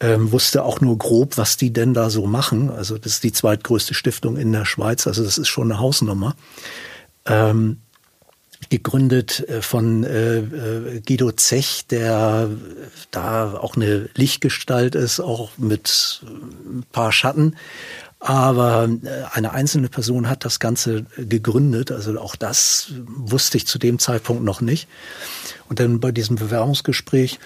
[0.00, 2.70] ähm, wusste auch nur grob, was die denn da so machen.
[2.70, 6.36] Also das ist die zweitgrößte Stiftung in der Schweiz, also das ist schon eine Hausnummer.
[7.26, 7.78] Ähm,
[8.70, 12.50] gegründet äh, von äh, äh, Guido Zech, der
[13.10, 17.56] da auch eine Lichtgestalt ist, auch mit ein paar Schatten.
[18.20, 21.92] Aber äh, eine einzelne Person hat das Ganze gegründet.
[21.92, 24.88] Also auch das wusste ich zu dem Zeitpunkt noch nicht.
[25.68, 27.38] Und dann bei diesem Bewerbungsgespräch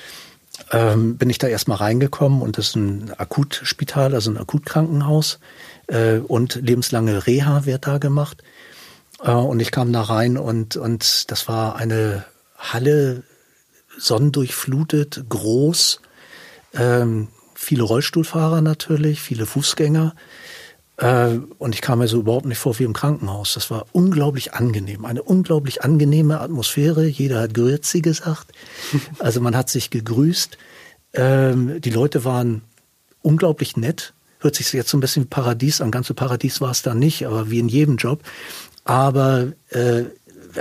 [0.70, 5.38] ähm, bin ich da erstmal reingekommen und das ist ein Akutspital, also ein Akutkrankenhaus
[5.88, 8.42] äh, und lebenslange Reha wird da gemacht.
[9.22, 12.24] Äh, und ich kam da rein und, und das war eine
[12.56, 13.24] Halle,
[13.98, 16.00] sonnendurchflutet, groß,
[16.74, 20.14] ähm, viele Rollstuhlfahrer natürlich, viele Fußgänger.
[21.02, 23.54] Äh, und ich kam mir so überhaupt nicht vor wie im Krankenhaus.
[23.54, 25.04] Das war unglaublich angenehm.
[25.04, 27.06] Eine unglaublich angenehme Atmosphäre.
[27.06, 28.52] Jeder hat Grüezi gesagt.
[29.18, 30.58] Also man hat sich gegrüßt.
[31.14, 32.62] Ähm, die Leute waren
[33.20, 34.14] unglaublich nett.
[34.38, 35.90] Hört sich jetzt so ein bisschen wie Paradies an.
[35.90, 38.22] Ganze Paradies war es da nicht, aber wie in jedem Job.
[38.84, 40.04] Aber äh,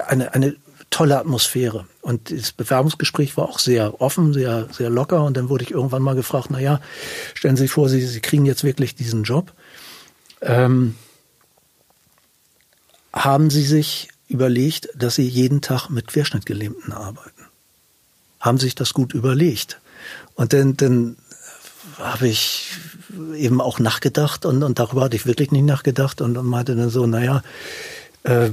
[0.07, 0.55] eine, eine
[0.89, 1.85] tolle Atmosphäre.
[2.01, 5.23] Und das Bewerbungsgespräch war auch sehr offen, sehr, sehr locker.
[5.23, 6.81] Und dann wurde ich irgendwann mal gefragt, na ja,
[7.33, 9.53] stellen Sie sich vor, Sie, Sie kriegen jetzt wirklich diesen Job.
[10.41, 10.95] Ähm,
[13.13, 17.45] haben Sie sich überlegt, dass Sie jeden Tag mit Querschnittgelähmten arbeiten?
[18.39, 19.79] Haben Sie sich das gut überlegt?
[20.35, 21.17] Und dann, dann
[21.97, 22.71] habe ich
[23.35, 26.89] eben auch nachgedacht und, und darüber hatte ich wirklich nicht nachgedacht und, und meinte dann
[26.89, 27.43] so, naja,
[28.23, 28.51] äh,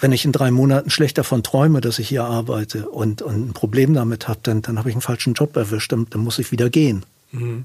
[0.00, 3.52] wenn ich in drei Monaten schlecht davon träume, dass ich hier arbeite und, und ein
[3.52, 6.52] Problem damit habe, dann, dann habe ich einen falschen Job erwischt, dann, dann muss ich
[6.52, 7.04] wieder gehen.
[7.32, 7.64] Mhm.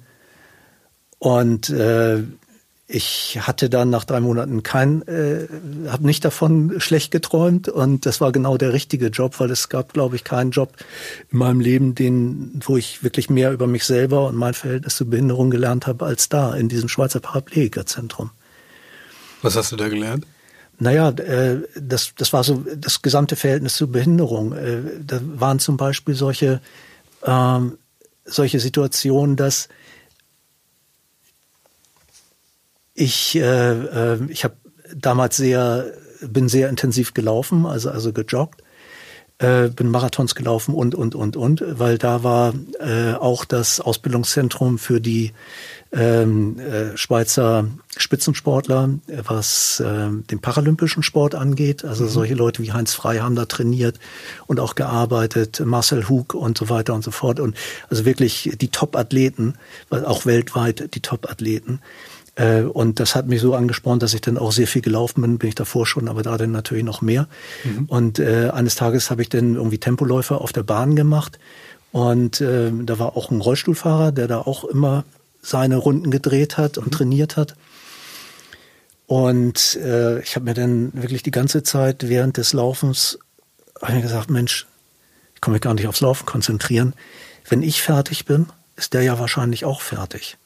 [1.19, 2.23] Und äh,
[2.93, 5.47] ich hatte dann nach drei Monaten kein, äh,
[5.87, 9.93] habe nicht davon schlecht geträumt und das war genau der richtige Job, weil es gab,
[9.93, 10.73] glaube ich, keinen Job
[11.31, 15.09] in meinem Leben, den, wo ich wirklich mehr über mich selber und mein Verhältnis zur
[15.09, 18.31] Behinderung gelernt habe als da in diesem Schweizer Paraplegikerzentrum.
[19.41, 20.27] Was hast du da gelernt?
[20.77, 24.53] Naja, äh, das, das war so das gesamte Verhältnis zur Behinderung.
[24.53, 26.59] Äh, da waren zum Beispiel solche,
[27.23, 27.77] ähm,
[28.25, 29.69] solche Situationen, dass
[32.93, 34.55] Ich, äh, äh, ich habe
[34.95, 35.85] damals sehr,
[36.21, 38.61] bin sehr intensiv gelaufen, also, also gejoggt,
[39.41, 44.77] äh, bin Marathons gelaufen und, und, und, und, weil da war äh, auch das Ausbildungszentrum
[44.77, 45.33] für die
[45.91, 47.65] ähm, äh, Schweizer
[47.97, 51.83] Spitzensportler, was äh, den paralympischen Sport angeht.
[51.83, 52.09] Also mhm.
[52.09, 53.99] solche Leute wie Heinz Frey haben da trainiert
[54.47, 57.39] und auch gearbeitet, Marcel Hug und so weiter und so fort.
[57.39, 57.57] Und
[57.89, 59.55] also wirklich die Top-Athleten,
[59.89, 61.81] auch weltweit die Top-Athleten.
[62.35, 65.37] Äh, und das hat mich so angespornt, dass ich dann auch sehr viel gelaufen bin,
[65.37, 67.27] bin ich davor schon, aber da dann natürlich noch mehr.
[67.63, 67.85] Mhm.
[67.85, 71.39] Und äh, eines Tages habe ich dann irgendwie Tempoläufer auf der Bahn gemacht.
[71.91, 75.03] Und äh, da war auch ein Rollstuhlfahrer, der da auch immer
[75.41, 76.91] seine Runden gedreht hat und mhm.
[76.91, 77.55] trainiert hat.
[79.07, 83.19] Und äh, ich habe mir dann wirklich die ganze Zeit während des Laufens
[83.81, 84.67] gesagt, Mensch,
[85.35, 86.93] ich kann mich gar nicht aufs Laufen konzentrieren.
[87.49, 88.45] Wenn ich fertig bin,
[88.77, 90.37] ist der ja wahrscheinlich auch fertig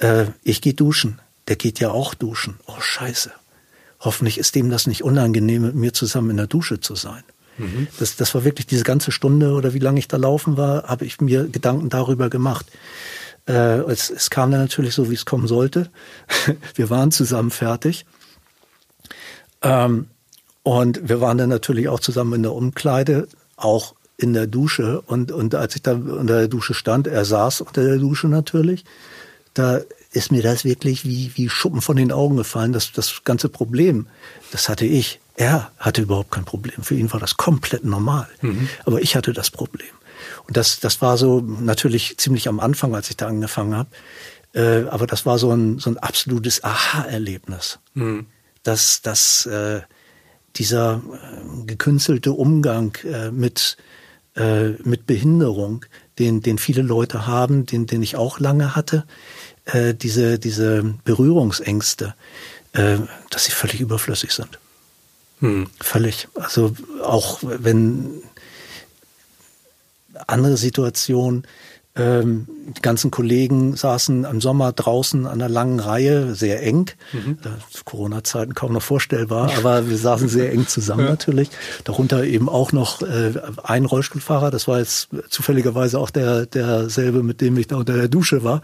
[0.00, 1.20] äh, ich gehe duschen.
[1.48, 2.58] Der geht ja auch duschen.
[2.66, 3.32] Oh scheiße.
[4.00, 7.22] Hoffentlich ist dem das nicht unangenehm, mit mir zusammen in der Dusche zu sein.
[7.58, 7.86] Mhm.
[7.98, 11.04] Das, das war wirklich diese ganze Stunde oder wie lange ich da laufen war, habe
[11.04, 12.66] ich mir Gedanken darüber gemacht.
[13.46, 15.90] Äh, es, es kam dann natürlich so, wie es kommen sollte.
[16.74, 18.06] wir waren zusammen fertig.
[19.62, 20.06] Ähm,
[20.62, 25.00] und wir waren dann natürlich auch zusammen in der Umkleide, auch in der Dusche.
[25.02, 28.84] Und, und als ich da unter der Dusche stand, er saß unter der Dusche natürlich,
[29.54, 29.80] da
[30.12, 32.72] ist mir das wirklich wie, wie Schuppen von den Augen gefallen.
[32.72, 34.06] Das, das ganze Problem,
[34.50, 35.20] das hatte ich.
[35.36, 36.82] Er hatte überhaupt kein Problem.
[36.82, 38.28] Für ihn war das komplett normal.
[38.42, 38.68] Mhm.
[38.84, 39.88] Aber ich hatte das Problem.
[40.46, 43.90] Und das, das war so natürlich ziemlich am Anfang, als ich da angefangen habe.
[44.52, 47.78] Äh, aber das war so ein, so ein absolutes Aha-Erlebnis.
[47.94, 48.26] Mhm.
[48.62, 49.80] Dass, dass äh,
[50.56, 53.76] dieser äh, gekünstelte Umgang äh, mit,
[54.36, 55.86] äh, mit Behinderung,
[56.20, 59.04] den, den viele Leute haben, den, den ich auch lange hatte,
[59.64, 62.14] äh, diese, diese Berührungsängste,
[62.74, 62.98] äh,
[63.30, 64.60] dass sie völlig überflüssig sind.
[65.40, 65.68] Hm.
[65.80, 66.28] Völlig.
[66.34, 68.22] Also auch wenn
[70.26, 71.46] andere Situation,
[71.96, 76.90] ähm, die ganzen Kollegen saßen im Sommer draußen an einer langen Reihe, sehr eng.
[77.12, 77.38] Mhm.
[77.84, 81.10] Corona-Zeiten kaum noch vorstellbar, aber wir saßen sehr eng zusammen ja.
[81.10, 81.50] natürlich.
[81.84, 83.32] Darunter eben auch noch äh,
[83.64, 84.52] ein Rollstuhlfahrer.
[84.52, 88.62] Das war jetzt zufälligerweise auch der derselbe, mit dem ich da unter der Dusche war.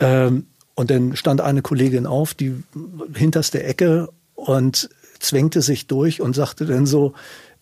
[0.00, 2.62] Ähm, und dann stand eine Kollegin auf, die
[3.14, 4.90] hinterste Ecke und
[5.20, 7.14] zwängte sich durch und sagte dann so,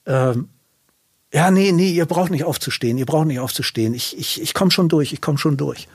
[0.07, 0.49] ähm,
[1.37, 3.93] ja, nee, nee, ihr braucht nicht aufzustehen, ihr braucht nicht aufzustehen.
[3.93, 5.87] Ich, ich, ich komme schon durch, ich komme schon durch.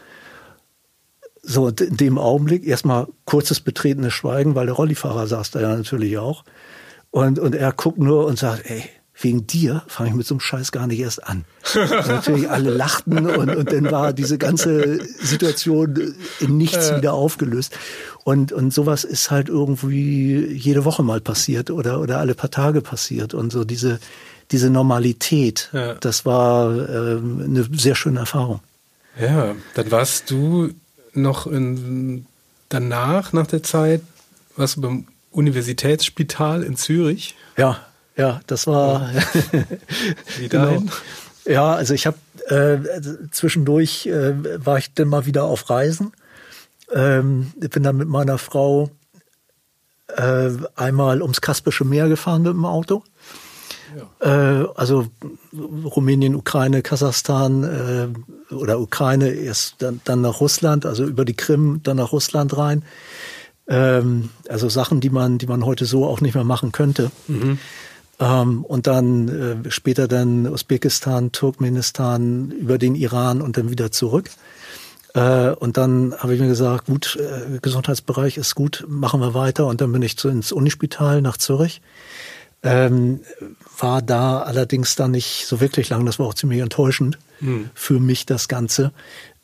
[1.42, 6.20] So, in dem Augenblick erstmal kurzes betretenes Schweigen, weil der Rollifahrer saß da ja natürlich
[6.20, 6.44] auch.
[7.10, 8.84] Und, und er guckt nur und sagt, ey,
[9.20, 11.46] wegen dir fange ich mit so einem Scheiß gar nicht erst an.
[11.76, 17.76] Natürlich alle lachten und, und dann war diese ganze Situation in nichts wieder aufgelöst.
[18.24, 22.82] Und, und sowas ist halt irgendwie jede Woche mal passiert oder, oder alle paar Tage
[22.82, 23.34] passiert.
[23.34, 24.00] Und so diese,
[24.52, 25.96] diese Normalität, ja.
[25.96, 28.60] das war äh, eine sehr schöne Erfahrung.
[29.20, 30.74] Ja, dann warst du
[31.14, 32.26] noch in,
[32.70, 34.02] danach, nach der Zeit,
[34.56, 37.36] warst du beim Universitätsspital in Zürich?
[37.58, 37.80] Ja,
[38.18, 39.10] ja, das war.
[40.38, 40.80] Wie dahin?
[40.80, 40.92] Genau.
[41.46, 42.18] Ja, also ich habe
[42.50, 42.78] äh,
[43.32, 46.12] zwischendurch äh, war ich dann mal wieder auf Reisen.
[46.94, 48.92] Ähm, ich bin dann mit meiner Frau
[50.16, 53.04] äh, einmal ums Kaspische Meer gefahren mit dem Auto.
[54.20, 54.64] Ja.
[54.64, 55.08] Äh, also
[55.54, 61.82] Rumänien, Ukraine, Kasachstan äh, oder Ukraine erst dann, dann nach Russland, also über die Krim
[61.84, 62.84] dann nach Russland rein.
[63.68, 67.12] Ähm, also Sachen, die man, die man heute so auch nicht mehr machen könnte.
[67.28, 67.60] Mhm.
[68.20, 74.30] Ähm, und dann äh, später dann Usbekistan, Turkmenistan, über den Iran und dann wieder zurück.
[75.14, 79.68] Äh, und dann habe ich mir gesagt, gut, äh, Gesundheitsbereich ist gut, machen wir weiter.
[79.68, 81.82] Und dann bin ich zu, ins Unispital nach Zürich.
[82.64, 83.22] Ähm,
[83.80, 86.06] war da allerdings dann nicht so wirklich lang.
[86.06, 87.70] Das war auch ziemlich enttäuschend hm.
[87.74, 88.92] für mich das Ganze.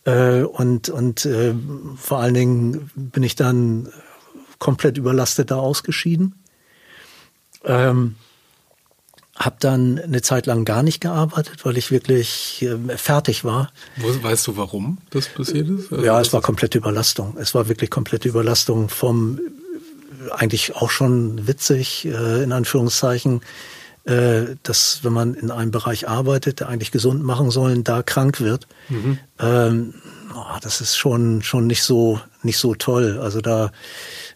[0.05, 1.53] Äh, und und äh,
[1.97, 3.89] vor allen Dingen bin ich dann
[4.59, 6.36] komplett überlastet da ausgeschieden.
[7.65, 8.15] Ähm,
[9.36, 13.72] hab dann eine Zeit lang gar nicht gearbeitet, weil ich wirklich äh, fertig war.
[13.97, 15.91] Weißt du, warum das passiert ist?
[15.91, 17.38] Also ja, es war komplette Überlastung.
[17.38, 19.39] Es war wirklich komplette Überlastung vom
[20.32, 23.41] eigentlich auch schon witzig, äh, in Anführungszeichen,
[24.05, 28.39] äh, dass wenn man in einem Bereich arbeitet, der eigentlich gesund machen soll, da krank
[28.39, 28.67] wird.
[28.89, 29.19] Mhm.
[29.39, 29.93] Ähm,
[30.34, 33.19] oh, das ist schon, schon nicht so, nicht so toll.
[33.21, 33.71] Also da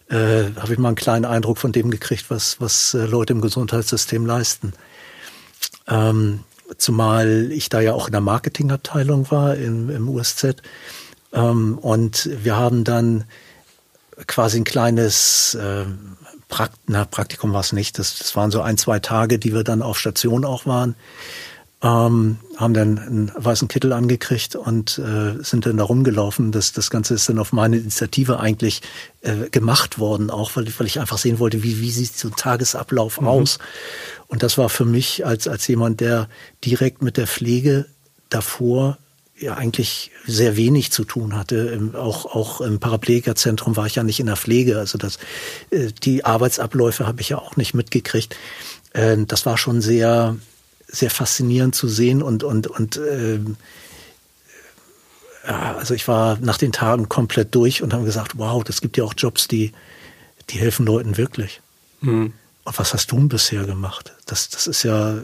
[0.09, 3.41] äh, habe ich mal einen kleinen Eindruck von dem gekriegt, was, was äh, Leute im
[3.41, 4.73] Gesundheitssystem leisten.
[5.87, 6.41] Ähm,
[6.77, 10.57] zumal ich da ja auch in der Marketingabteilung war im, im USZ.
[11.33, 13.23] Ähm, und wir haben dann
[14.27, 15.85] quasi ein kleines äh,
[16.47, 17.97] Prakt na, Praktikum war es nicht.
[17.97, 20.95] Das, das waren so ein, zwei Tage, die wir dann auf Station auch waren.
[21.83, 26.51] Ähm, haben dann einen weißen Kittel angekriegt und äh, sind dann da rumgelaufen.
[26.51, 28.83] Das, das Ganze ist dann auf meine Initiative eigentlich
[29.21, 32.35] äh, gemacht worden, auch weil, weil ich einfach sehen wollte, wie, wie sieht so ein
[32.35, 33.27] Tagesablauf mhm.
[33.27, 33.57] aus.
[34.27, 36.29] Und das war für mich als, als jemand, der
[36.63, 37.87] direkt mit der Pflege
[38.29, 38.99] davor
[39.41, 41.91] ja eigentlich sehr wenig zu tun hatte.
[41.95, 44.77] Auch, auch im Paraplegikerzentrum war ich ja nicht in der Pflege.
[44.77, 45.17] Also das,
[45.71, 48.35] äh, die Arbeitsabläufe habe ich ja auch nicht mitgekriegt.
[48.93, 50.37] Äh, das war schon sehr,
[50.87, 53.39] sehr faszinierend zu sehen und, und, und äh,
[55.47, 58.97] ja, also ich war nach den Tagen komplett durch und habe gesagt, wow, das gibt
[58.97, 59.71] ja auch Jobs, die,
[60.49, 61.61] die helfen Leuten wirklich.
[62.01, 62.33] Mhm.
[62.63, 64.13] Und was hast du bisher gemacht?
[64.27, 65.15] Das, das ist ja,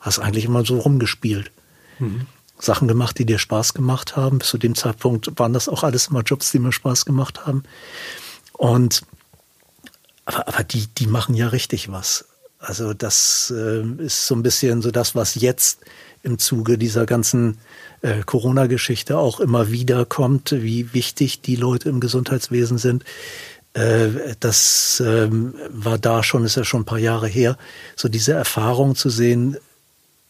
[0.00, 1.52] hast eigentlich immer so rumgespielt.
[2.00, 2.26] Mhm.
[2.62, 4.38] Sachen gemacht, die dir Spaß gemacht haben.
[4.38, 7.64] Bis zu dem Zeitpunkt waren das auch alles immer Jobs, die mir Spaß gemacht haben.
[8.52, 9.02] Und
[10.24, 12.26] aber, aber die, die machen ja richtig was.
[12.58, 15.80] Also das äh, ist so ein bisschen so das, was jetzt
[16.22, 17.58] im Zuge dieser ganzen
[18.02, 23.04] äh, Corona-Geschichte auch immer wieder kommt, wie wichtig die Leute im Gesundheitswesen sind.
[23.74, 27.58] Äh, das ähm, war da schon, ist ja schon ein paar Jahre her,
[27.96, 29.56] so diese Erfahrung zu sehen,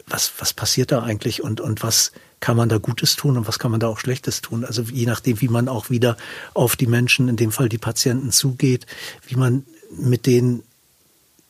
[0.06, 3.58] was, was passiert da eigentlich und, und was kann man da Gutes tun und was
[3.58, 4.64] kann man da auch Schlechtes tun?
[4.64, 6.16] Also je nachdem, wie man auch wieder
[6.54, 8.86] auf die Menschen, in dem Fall die Patienten zugeht,
[9.26, 9.64] wie man
[9.96, 10.62] mit denen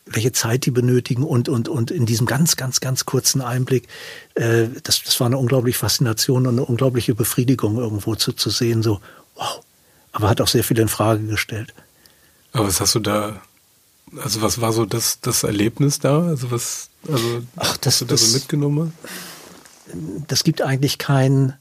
[0.04, 3.88] welche Zeit die benötigen und und und in diesem ganz ganz ganz kurzen Einblick,
[4.34, 8.82] äh, das das war eine unglaubliche Faszination und eine unglaubliche Befriedigung irgendwo zu zu sehen,
[8.82, 9.00] so
[9.36, 9.62] wow,
[10.10, 11.72] aber hat auch sehr viel in Frage gestellt.
[12.52, 13.40] Aber was hast du da
[14.22, 16.22] also was war so das, das Erlebnis da?
[16.22, 18.92] Also was, also Ach, das, hast du da das, so mitgenommen?
[20.28, 21.54] Das gibt eigentlich kein,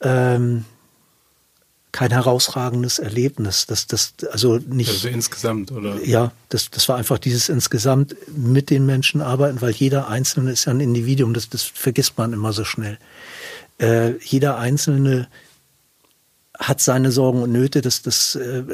[0.00, 0.64] ähm,
[1.92, 3.66] kein herausragendes Erlebnis.
[3.66, 4.90] Das, das, also nicht.
[4.90, 6.02] Also insgesamt, oder?
[6.04, 10.66] Ja, das, das war einfach dieses insgesamt mit den Menschen arbeiten, weil jeder Einzelne ist
[10.66, 11.34] ja ein Individuum.
[11.34, 12.98] Das, das vergisst man immer so schnell.
[13.78, 15.28] Äh, jeder Einzelne
[16.58, 18.64] hat seine Sorgen und Nöte, das, das äh,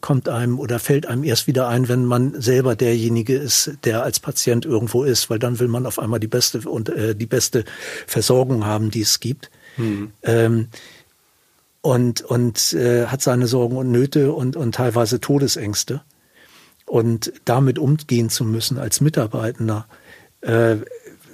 [0.00, 4.20] kommt einem oder fällt einem erst wieder ein, wenn man selber derjenige ist, der als
[4.20, 7.66] Patient irgendwo ist, weil dann will man auf einmal die beste und äh, die beste
[8.06, 9.50] Versorgung haben, die es gibt.
[9.76, 10.12] Hm.
[10.22, 10.68] Ähm,
[11.82, 16.00] und und äh, hat seine Sorgen und Nöte und, und teilweise Todesängste.
[16.86, 19.86] Und damit umgehen zu müssen als Mitarbeitender,
[20.40, 20.76] äh,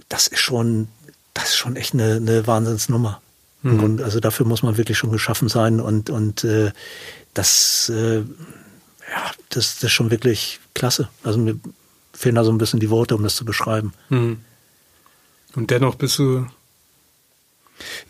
[0.09, 0.89] das ist schon,
[1.33, 3.23] das ist schon echt eine, eine Wahnsinnsnummer.
[3.63, 3.81] Mhm.
[3.81, 6.73] Und also dafür muss man wirklich schon geschaffen sein und, und äh,
[7.35, 11.09] das, äh, ja, das, das ist schon wirklich klasse.
[11.23, 11.59] Also mir
[12.13, 13.95] fehlen da so ein bisschen die Worte, um das zu beschreiben.
[14.09, 14.39] Mhm.
[15.55, 16.47] Und dennoch bist du.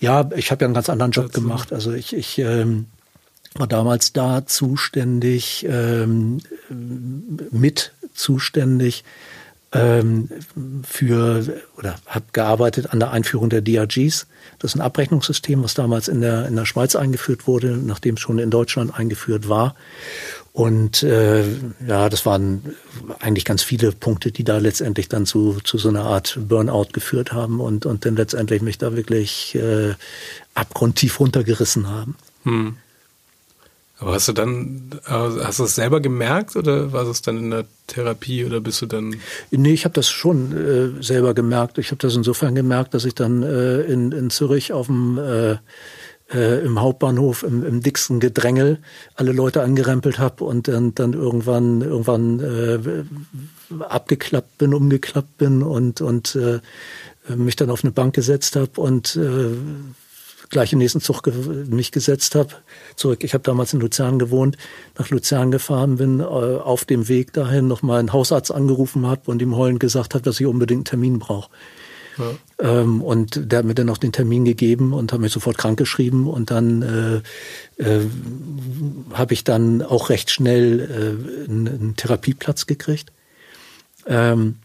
[0.00, 1.72] Ja, ich habe ja einen ganz anderen Job gemacht.
[1.72, 2.86] Also ich, ich ähm,
[3.54, 6.40] war damals da zuständig, ähm,
[7.50, 9.04] mit zuständig
[9.72, 10.28] ähm,
[10.84, 14.26] für oder habe gearbeitet an der Einführung der DRGs.
[14.58, 18.20] Das ist ein Abrechnungssystem, was damals in der in der Schweiz eingeführt wurde, nachdem es
[18.20, 19.74] schon in Deutschland eingeführt war.
[20.52, 21.44] Und äh,
[21.86, 22.74] ja, das waren
[23.20, 27.32] eigentlich ganz viele Punkte, die da letztendlich dann zu, zu so einer Art Burnout geführt
[27.32, 29.94] haben und, und dann letztendlich mich da wirklich äh,
[30.54, 32.16] abgrundtief runtergerissen haben.
[32.44, 32.76] Hm.
[34.02, 37.66] Aber hast du dann, hast du es selber gemerkt oder war es dann in der
[37.86, 39.14] Therapie oder bist du dann?
[39.52, 41.78] Nee, ich habe das schon äh, selber gemerkt.
[41.78, 45.58] Ich habe das insofern gemerkt, dass ich dann äh, in, in Zürich auf dem äh,
[46.34, 48.78] äh, im Hauptbahnhof im, im dicksten Gedrängel
[49.14, 56.00] alle Leute angerempelt habe und dann, dann irgendwann irgendwann äh, abgeklappt bin, umgeklappt bin und
[56.00, 56.58] und äh,
[57.36, 59.50] mich dann auf eine Bank gesetzt habe und äh,
[60.52, 61.22] gleich im nächsten Zug
[61.68, 62.50] mich gesetzt habe,
[62.94, 63.24] zurück.
[63.24, 64.56] Ich habe damals in Luzern gewohnt,
[64.96, 69.42] nach Luzern gefahren bin, äh, auf dem Weg dahin nochmal einen Hausarzt angerufen habe und
[69.42, 71.50] ihm heulend gesagt habe, dass ich unbedingt einen Termin brauche.
[72.18, 72.80] Ja.
[72.80, 75.78] Ähm, und der hat mir dann auch den Termin gegeben und hat mich sofort krank
[75.78, 77.22] geschrieben und dann
[77.78, 78.06] äh, äh,
[79.14, 83.10] habe ich dann auch recht schnell äh, einen, einen Therapieplatz gekriegt.
[84.06, 84.56] Ähm,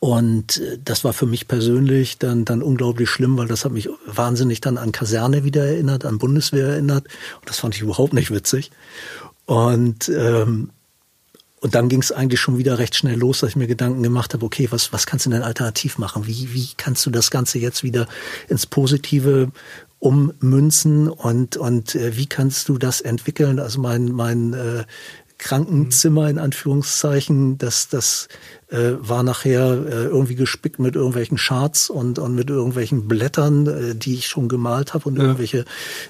[0.00, 3.88] und äh, das war für mich persönlich dann, dann unglaublich schlimm, weil das hat mich
[4.06, 7.06] wahnsinnig dann an Kaserne wieder erinnert, an Bundeswehr erinnert.
[7.40, 8.70] Und das fand ich überhaupt nicht witzig.
[9.46, 10.70] Und, ähm,
[11.60, 14.32] und dann ging es eigentlich schon wieder recht schnell los, dass ich mir Gedanken gemacht
[14.34, 16.26] habe, okay, was, was kannst du denn alternativ machen?
[16.26, 18.06] Wie, wie kannst du das Ganze jetzt wieder
[18.48, 19.50] ins Positive
[19.98, 23.58] ummünzen und, und äh, wie kannst du das entwickeln?
[23.58, 24.84] Also mein, mein äh,
[25.38, 28.28] Krankenzimmer in Anführungszeichen, das, das
[28.68, 33.94] äh, war nachher äh, irgendwie gespickt mit irgendwelchen Charts und, und mit irgendwelchen Blättern, äh,
[33.94, 35.22] die ich schon gemalt habe und ja.
[35.22, 35.64] irgendwelche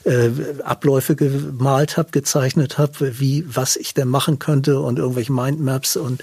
[0.05, 0.31] äh,
[0.64, 6.22] Abläufe gemalt habe, gezeichnet habe, wie was ich denn machen könnte und irgendwelche Mindmaps und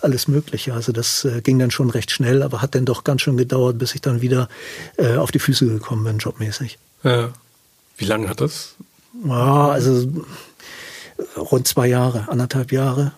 [0.00, 0.72] alles Mögliche.
[0.72, 3.78] Also das äh, ging dann schon recht schnell, aber hat dann doch ganz schön gedauert,
[3.78, 4.48] bis ich dann wieder
[4.96, 6.78] äh, auf die Füße gekommen bin, jobmäßig.
[7.02, 7.30] Ja.
[7.98, 8.74] Wie lange hat das?
[9.24, 10.06] Ja, also
[11.36, 13.12] rund zwei Jahre, anderthalb Jahre,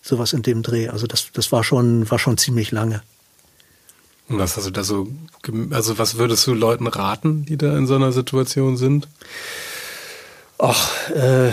[0.00, 0.88] sowas in dem Dreh.
[0.88, 3.02] Also das, das war schon, war schon ziemlich lange.
[4.28, 5.08] Und was hast du da so,
[5.70, 9.08] also was würdest du Leuten raten, die da in so einer Situation sind?
[10.58, 11.52] Ach, äh,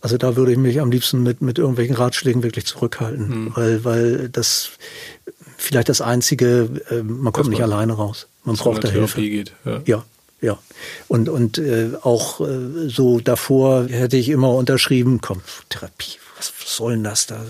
[0.00, 3.52] also da würde ich mich am liebsten mit, mit irgendwelchen Ratschlägen wirklich zurückhalten, hm.
[3.54, 4.70] weil, weil das
[5.56, 8.28] vielleicht das Einzige, äh, man kommt nicht alleine raus.
[8.44, 9.20] Man braucht da Hilfe.
[9.20, 9.80] Geht, ja.
[9.84, 10.04] ja.
[10.40, 10.58] Ja,
[11.08, 16.76] und, und äh, auch äh, so davor hätte ich immer unterschrieben, komm, Therapie, was, was
[16.76, 17.44] soll denn das da?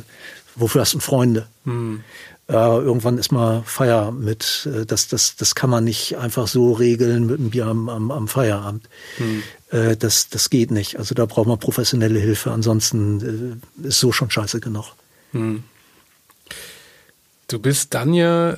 [0.54, 1.46] Wofür hast du Freunde?
[1.64, 2.02] Hm.
[2.48, 6.72] Äh, irgendwann ist mal Feier mit, äh, das, das, das kann man nicht einfach so
[6.72, 8.88] regeln mit einem Bier am, am, am Feierabend.
[9.18, 9.42] Hm.
[9.70, 10.98] Äh, das, das geht nicht.
[10.98, 14.94] Also da braucht man professionelle Hilfe, ansonsten äh, ist so schon scheiße genug.
[15.32, 15.62] Hm.
[17.48, 18.56] Du bist dann ja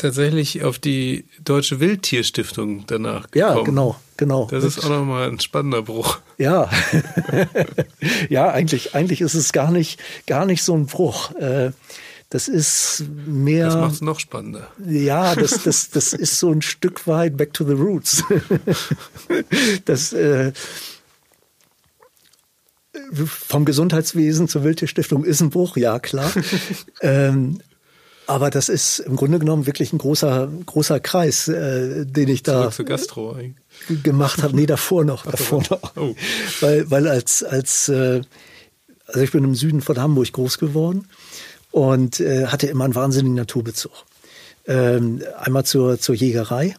[0.00, 3.56] tatsächlich auf die Deutsche Wildtierstiftung danach gekommen.
[3.58, 4.48] Ja, genau, genau.
[4.50, 6.18] Das ist auch nochmal ein spannender Bruch.
[6.38, 6.70] Ja,
[8.28, 11.34] ja, eigentlich, eigentlich ist es gar nicht, gar nicht so ein Bruch.
[11.36, 11.72] Äh,
[12.30, 13.66] das ist mehr.
[13.66, 14.68] Das macht es noch spannender.
[14.86, 18.22] Ja, das, das, das ist so ein Stück weit back to the roots.
[19.84, 20.52] das, äh,
[23.24, 26.30] vom Gesundheitswesen zur Wildtierstiftung ist ein Bruch, ja klar.
[27.02, 27.60] ähm,
[28.30, 32.70] aber das ist im Grunde genommen wirklich ein großer, großer Kreis, äh, den ich da
[32.84, 33.36] Gastro
[34.04, 34.54] gemacht habe.
[34.54, 35.96] Nee, davor noch, davor noch.
[35.96, 36.14] Oh.
[36.60, 38.22] Weil, weil als, als, äh,
[39.06, 41.08] also ich bin im Süden von Hamburg groß geworden
[41.72, 43.92] und äh, hatte immer einen wahnsinnigen Naturbezug.
[44.66, 46.76] Ähm, einmal zur, zur Jägerei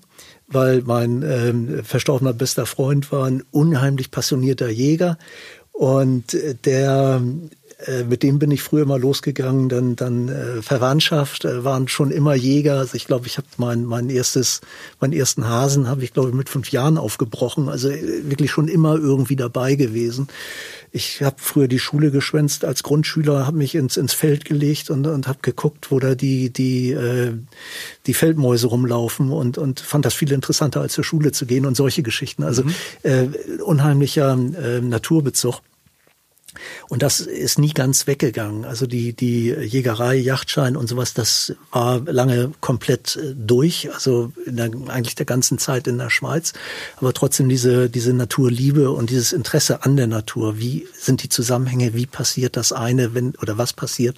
[0.53, 5.17] weil mein ähm, verstorbener bester Freund war ein unheimlich passionierter Jäger
[5.71, 7.49] und der äh,
[8.07, 12.35] mit dem bin ich früher mal losgegangen, dann dann äh, Verwandtschaft äh, waren schon immer
[12.35, 12.79] Jäger.
[12.79, 14.61] Also ich glaube, ich habe mein mein erstes
[14.99, 17.69] meinen ersten Hasen habe ich glaube ich mit fünf Jahren aufgebrochen.
[17.69, 20.27] Also äh, wirklich schon immer irgendwie dabei gewesen.
[20.91, 25.07] Ich habe früher die Schule geschwänzt als Grundschüler, habe mich ins ins Feld gelegt und
[25.07, 27.33] und habe geguckt, wo da die die äh,
[28.05, 31.75] die Feldmäuse rumlaufen und und fand das viel interessanter als zur Schule zu gehen und
[31.75, 32.43] solche Geschichten.
[32.43, 32.73] Also mhm.
[33.03, 33.27] äh,
[33.63, 35.61] unheimlicher äh, Naturbezug.
[36.89, 38.65] Und das ist nie ganz weggegangen.
[38.65, 43.93] Also die, die Jägerei, Yachtschein und sowas, das war lange komplett äh, durch.
[43.93, 46.53] Also in der, eigentlich der ganzen Zeit in der Schweiz.
[46.97, 50.59] Aber trotzdem diese, diese Naturliebe und dieses Interesse an der Natur.
[50.59, 51.93] Wie sind die Zusammenhänge?
[51.93, 54.17] Wie passiert das eine, wenn, oder was passiert,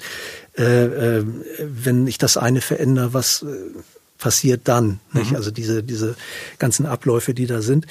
[0.57, 1.25] äh, äh,
[1.59, 3.79] wenn ich das eine verändere, was, äh,
[4.23, 4.99] passiert dann?
[5.11, 5.35] Mhm.
[5.35, 6.15] Also diese, diese
[6.57, 7.85] ganzen Abläufe, die da sind.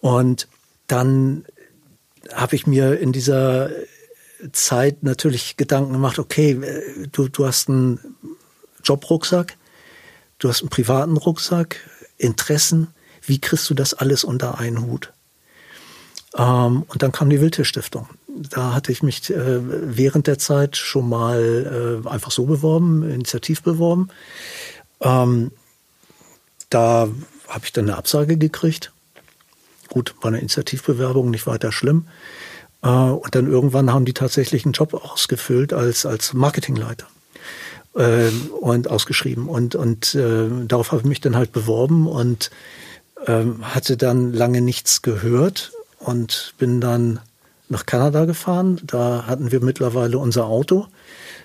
[0.00, 0.48] Und
[0.86, 1.44] dann
[2.32, 3.70] habe ich mir in dieser
[4.52, 6.60] Zeit natürlich Gedanken gemacht, okay,
[7.12, 7.98] du, du hast einen
[8.82, 9.56] Jobrucksack,
[10.38, 11.76] du hast einen privaten Rucksack,
[12.16, 12.88] Interessen,
[13.22, 15.12] wie kriegst du das alles unter einen Hut?
[16.36, 18.08] Ähm, und dann kam die Wildtierstiftung.
[18.28, 23.62] Da hatte ich mich äh, während der Zeit schon mal äh, einfach so beworben, initiativ
[23.62, 24.08] beworben.
[25.00, 25.52] Ähm,
[26.70, 27.08] da
[27.48, 28.92] habe ich dann eine Absage gekriegt
[29.88, 32.08] Gut, war eine Initiativbewerbung, nicht weiter schlimm.
[32.84, 37.06] Äh, und dann irgendwann haben die tatsächlich einen Job ausgefüllt als, als Marketingleiter
[37.96, 39.48] ähm, und ausgeschrieben.
[39.48, 42.50] Und, und äh, darauf habe ich mich dann halt beworben und
[43.26, 47.20] ähm, hatte dann lange nichts gehört und bin dann
[47.68, 48.80] nach Kanada gefahren.
[48.84, 50.86] Da hatten wir mittlerweile unser Auto,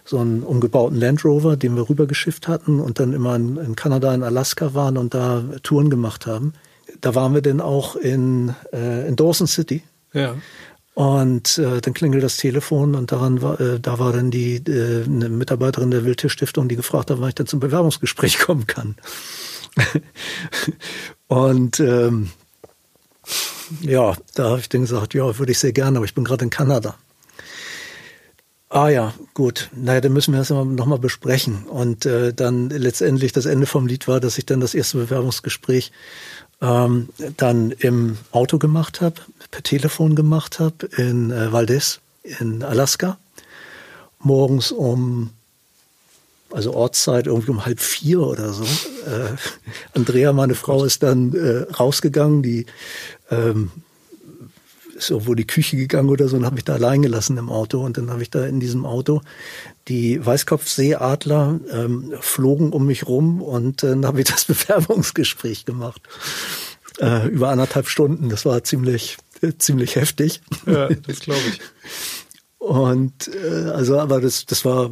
[0.04, 4.14] so einen umgebauten Land Rover, den wir rübergeschifft hatten und dann immer in, in Kanada,
[4.14, 6.54] in Alaska waren und da Touren gemacht haben
[7.02, 9.84] da waren wir denn auch in, äh, in Dawson City.
[10.14, 10.36] Ja.
[10.96, 15.06] Und äh, dann klingelt das Telefon und daran war, äh, da war dann die äh,
[15.06, 18.96] eine Mitarbeiterin der Wildtierstiftung, die gefragt hat, wann ich dann zum Bewerbungsgespräch kommen kann.
[21.28, 22.32] und ähm,
[23.82, 26.44] ja, da habe ich dann gesagt, ja, würde ich sehr gerne, aber ich bin gerade
[26.44, 26.96] in Kanada.
[28.72, 29.72] Ah ja, gut.
[29.76, 31.64] Naja, dann müssen wir das nochmal besprechen.
[31.64, 35.92] Und äh, dann letztendlich das Ende vom Lied war, dass ich dann das erste Bewerbungsgespräch
[36.62, 39.16] ähm, dann im Auto gemacht habe,
[39.52, 43.18] per Telefon gemacht habe in äh, Valdez in Alaska.
[44.20, 45.30] Morgens um,
[46.52, 48.64] also Ortszeit irgendwie um halb vier oder so.
[48.64, 49.36] Äh,
[49.94, 52.66] Andrea, meine Frau, ist dann äh, rausgegangen, die
[53.32, 53.72] ähm,
[55.00, 57.50] ist irgendwo in die Küche gegangen oder so und habe mich da allein gelassen im
[57.50, 57.84] Auto.
[57.84, 59.22] Und dann habe ich da in diesem Auto
[59.88, 66.02] die Weißkopfseeadler ähm, flogen um mich rum und äh, dann habe ich das Bewerbungsgespräch gemacht.
[67.00, 68.30] Äh, über anderthalb Stunden.
[68.30, 70.42] Das war ziemlich, äh, ziemlich heftig.
[70.66, 71.60] Ja, das glaube ich.
[72.58, 74.90] Und äh, also, aber das, das war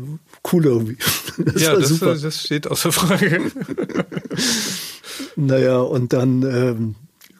[0.51, 0.97] cool irgendwie.
[1.37, 3.51] Das ja, das, das steht außer Frage.
[5.35, 6.95] naja, und dann ähm,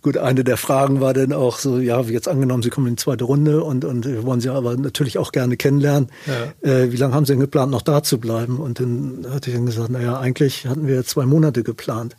[0.08, 3.04] Gut, eine der Fragen war dann auch so, ja, jetzt angenommen, Sie kommen in die
[3.04, 6.08] zweite Runde und, und wir wollen Sie aber natürlich auch gerne kennenlernen.
[6.26, 6.72] Ja.
[6.72, 8.62] Äh, wie lange haben Sie denn geplant, noch da zu bleiben?
[8.62, 12.16] Und dann hatte ich dann gesagt, naja, eigentlich hatten wir zwei Monate geplant,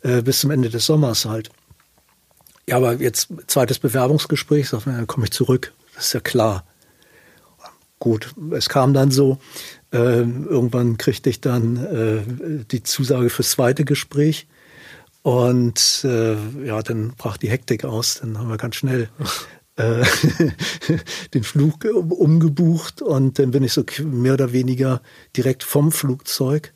[0.00, 1.50] äh, bis zum Ende des Sommers halt.
[2.66, 5.74] Ja, aber jetzt zweites Bewerbungsgespräch, sagt man, dann komme ich zurück.
[5.96, 6.64] Das ist ja klar.
[7.98, 9.36] Gut, es kam dann so.
[9.92, 14.46] Äh, irgendwann kriegte ich dann äh, die Zusage fürs zweite Gespräch.
[15.22, 18.20] Und äh, ja, dann brach die Hektik aus.
[18.20, 19.08] Dann haben wir ganz schnell
[19.76, 20.04] äh,
[21.34, 25.00] den Flug umgebucht und dann bin ich so mehr oder weniger
[25.36, 26.72] direkt vom Flugzeug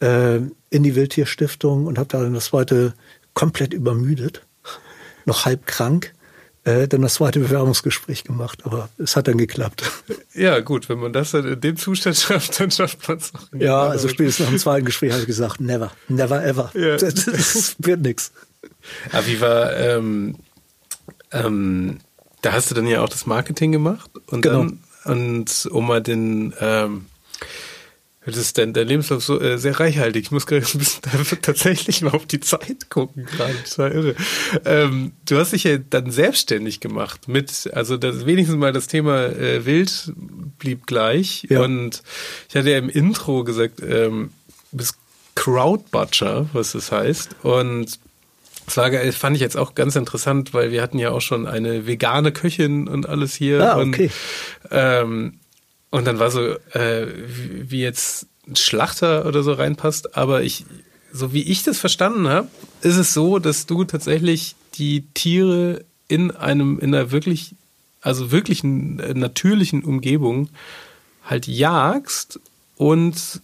[0.00, 0.36] äh,
[0.70, 2.94] in die Wildtierstiftung und habe da dann das zweite
[3.32, 4.46] komplett übermüdet,
[5.24, 6.14] noch halb krank
[6.64, 9.82] äh, dann das zweite Bewerbungsgespräch gemacht, aber es hat dann geklappt.
[10.36, 13.56] Ja, gut, wenn man das dann in dem Zustand schafft, dann schafft man es auch.
[13.56, 16.72] Ja, also spätestens nach dem zweiten Gespräch habe ich gesagt, never, never ever.
[16.74, 16.96] Ja.
[16.96, 18.32] Das, das wird.
[19.12, 20.36] Aber wie war, ähm,
[21.30, 22.00] ähm,
[22.42, 24.64] da hast du dann ja auch das Marketing gemacht und genau.
[24.64, 27.06] dann, und um mal den, ähm,
[28.26, 30.24] das ist dein, dein Lebenslauf so äh, sehr reichhaltig.
[30.24, 31.02] Ich muss gerade ein bisschen
[31.42, 33.54] tatsächlich mal auf die Zeit gucken gerade.
[33.62, 34.14] Das war irre.
[34.64, 39.26] Ähm, du hast dich ja dann selbstständig gemacht mit, also das, wenigstens mal das Thema
[39.26, 40.12] äh, Wild
[40.58, 41.46] blieb gleich.
[41.50, 41.62] Ja.
[41.62, 42.02] Und
[42.48, 44.30] ich hatte ja im Intro gesagt, ähm,
[44.70, 44.96] du bist
[45.34, 47.36] Crowdbutcher, was das heißt.
[47.42, 47.98] Und
[48.66, 51.86] das war, fand ich jetzt auch ganz interessant, weil wir hatten ja auch schon eine
[51.86, 53.74] vegane Köchin und alles hier.
[53.74, 54.10] Ah, okay.
[54.62, 55.34] Und, ähm,
[55.94, 56.40] und dann war so,
[56.72, 57.06] äh,
[57.70, 60.64] wie jetzt ein Schlachter oder so reinpasst, aber ich
[61.12, 62.48] so wie ich das verstanden habe,
[62.82, 67.54] ist es so, dass du tatsächlich die Tiere in einem, in einer wirklich,
[68.00, 70.48] also wirklich natürlichen Umgebung
[71.24, 72.40] halt jagst.
[72.76, 73.40] Und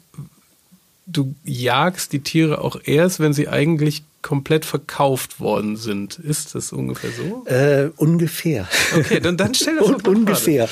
[1.06, 6.18] du jagst die Tiere auch erst, wenn sie eigentlich komplett verkauft worden sind.
[6.18, 7.46] Ist das ungefähr so?
[7.46, 8.68] Äh, ungefähr.
[8.94, 10.68] Okay, dann, dann stell das Un Ungefähr.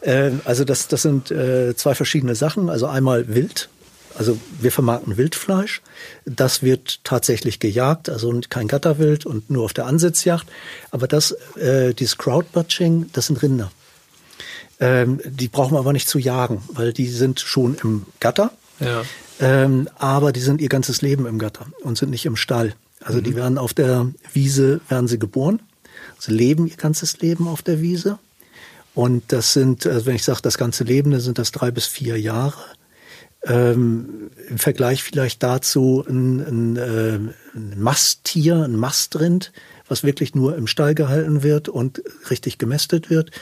[0.00, 2.68] Äh, also das, das sind äh, zwei verschiedene Sachen.
[2.68, 3.68] Also einmal Wild.
[4.16, 5.82] Also wir vermarkten Wildfleisch.
[6.24, 10.46] Das wird tatsächlich gejagt, also kein Gatterwild und nur auf der Ansitzjagd.
[10.90, 13.72] Aber das, äh, dieses Crowdbutching, das sind Rinder.
[14.80, 18.52] Ähm, die brauchen wir aber nicht zu jagen, weil die sind schon im Gatter.
[18.80, 19.02] Ja.
[19.40, 22.74] Ähm, aber die sind ihr ganzes Leben im Gatter und sind nicht im Stall.
[23.00, 23.24] Also mhm.
[23.24, 25.60] die werden auf der Wiese, werden sie geboren.
[26.18, 28.18] Sie leben ihr ganzes Leben auf der Wiese.
[28.94, 31.86] Und das sind, also wenn ich sage das ganze Leben, dann sind das drei bis
[31.86, 32.62] vier Jahre.
[33.42, 37.18] Ähm, Im Vergleich vielleicht dazu ein, ein, äh,
[37.54, 39.52] ein Masttier, ein Mastrind,
[39.88, 43.32] was wirklich nur im Stall gehalten wird und richtig gemästet wird.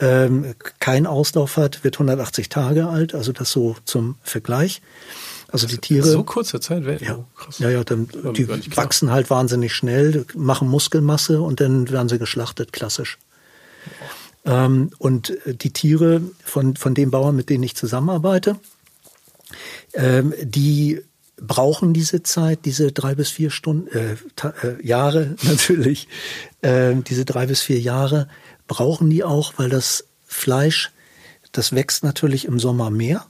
[0.00, 4.80] Ähm, kein Auslauf hat, wird 180 Tage alt, also das so zum Vergleich.
[5.50, 6.06] Also die Tiere.
[6.06, 7.06] So kurze Zeit werden.
[7.06, 7.58] Ja, oh, krass.
[7.58, 12.72] ja, ja dann, die wachsen halt wahnsinnig schnell, machen Muskelmasse und dann werden sie geschlachtet,
[12.72, 13.18] klassisch.
[14.44, 18.56] Ähm, und die Tiere von, von den Bauern, mit denen ich zusammenarbeite,
[19.94, 21.02] ähm, die
[21.40, 24.16] brauchen diese Zeit, diese drei bis vier Stunden, äh,
[24.66, 26.08] äh, Jahre natürlich,
[26.62, 28.28] äh, diese drei bis vier Jahre
[28.66, 30.90] brauchen die auch, weil das Fleisch,
[31.52, 33.26] das wächst natürlich im Sommer mehr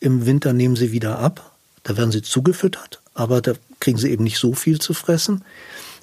[0.00, 1.54] im Winter nehmen sie wieder ab.
[1.82, 5.44] Da werden sie zugefüttert, aber da kriegen sie eben nicht so viel zu fressen.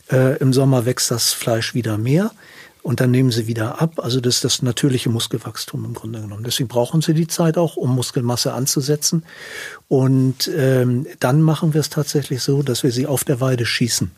[0.10, 2.32] Äh, Im Sommer wächst das Fleisch wieder mehr
[2.88, 4.00] und dann nehmen sie wieder ab.
[4.02, 6.46] Also das ist das natürliche Muskelwachstum im Grunde genommen.
[6.46, 9.24] Deswegen brauchen sie die Zeit auch, um Muskelmasse anzusetzen.
[9.90, 14.10] Und ähm, dann machen wir es tatsächlich so, dass wir sie auf der Weide schießen.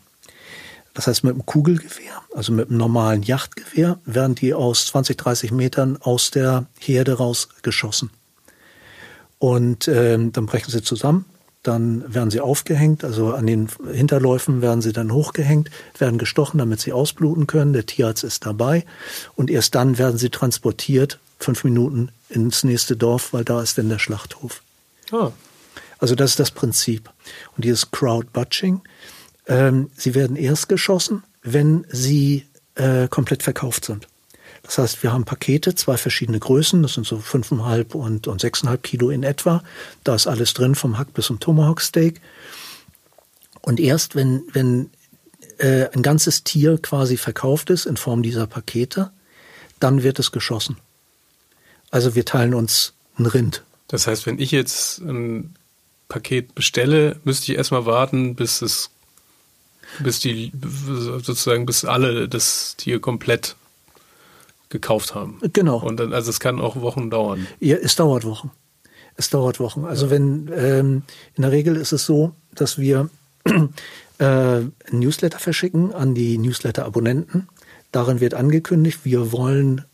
[0.94, 5.50] Das heißt, mit einem Kugelgewehr, also mit einem normalen Yachtgewehr, werden die aus 20, 30
[5.50, 8.10] Metern aus der Herde raus geschossen.
[9.40, 11.24] Und ähm, dann brechen sie zusammen,
[11.62, 16.80] dann werden sie aufgehängt, also an den Hinterläufen werden sie dann hochgehängt, werden gestochen, damit
[16.80, 17.74] sie ausbluten können.
[17.74, 18.84] Der Tierarzt ist dabei
[19.36, 23.88] und erst dann werden sie transportiert, fünf Minuten ins nächste Dorf, weil da ist dann
[23.88, 24.62] der Schlachthof.
[25.12, 25.32] Ah.
[25.98, 27.10] Also das ist das Prinzip.
[27.56, 28.80] Und dieses Crowd-Butching,
[29.46, 34.06] ähm, sie werden erst geschossen, wenn sie äh, komplett verkauft sind.
[34.62, 38.82] Das heißt, wir haben Pakete, zwei verschiedene Größen, das sind so fünfeinhalb und, und sechseinhalb
[38.82, 39.62] Kilo in etwa.
[40.04, 42.20] Da ist alles drin, vom Hack bis zum Tomahawk Steak.
[43.62, 44.90] Und erst wenn, wenn
[45.58, 49.10] äh, ein ganzes Tier quasi verkauft ist in Form dieser Pakete,
[49.80, 50.76] dann wird es geschossen.
[51.90, 53.64] Also wir teilen uns ein Rind.
[53.88, 55.54] Das heißt, wenn ich jetzt ein
[56.08, 58.90] Paket bestelle, müsste ich erstmal warten, bis es
[59.98, 63.56] bis die sozusagen bis alle das Tier komplett
[64.70, 65.38] gekauft haben.
[65.52, 65.78] Genau.
[65.78, 67.46] Und dann, also es kann auch Wochen dauern.
[67.58, 68.50] Ja, es dauert Wochen.
[69.16, 69.84] Es dauert Wochen.
[69.84, 70.12] Also ja.
[70.12, 71.02] wenn ähm,
[71.34, 73.10] in der Regel ist es so, dass wir
[73.44, 77.48] äh, ein Newsletter verschicken an die Newsletter-Abonnenten.
[77.92, 79.84] Darin wird angekündigt, wir wollen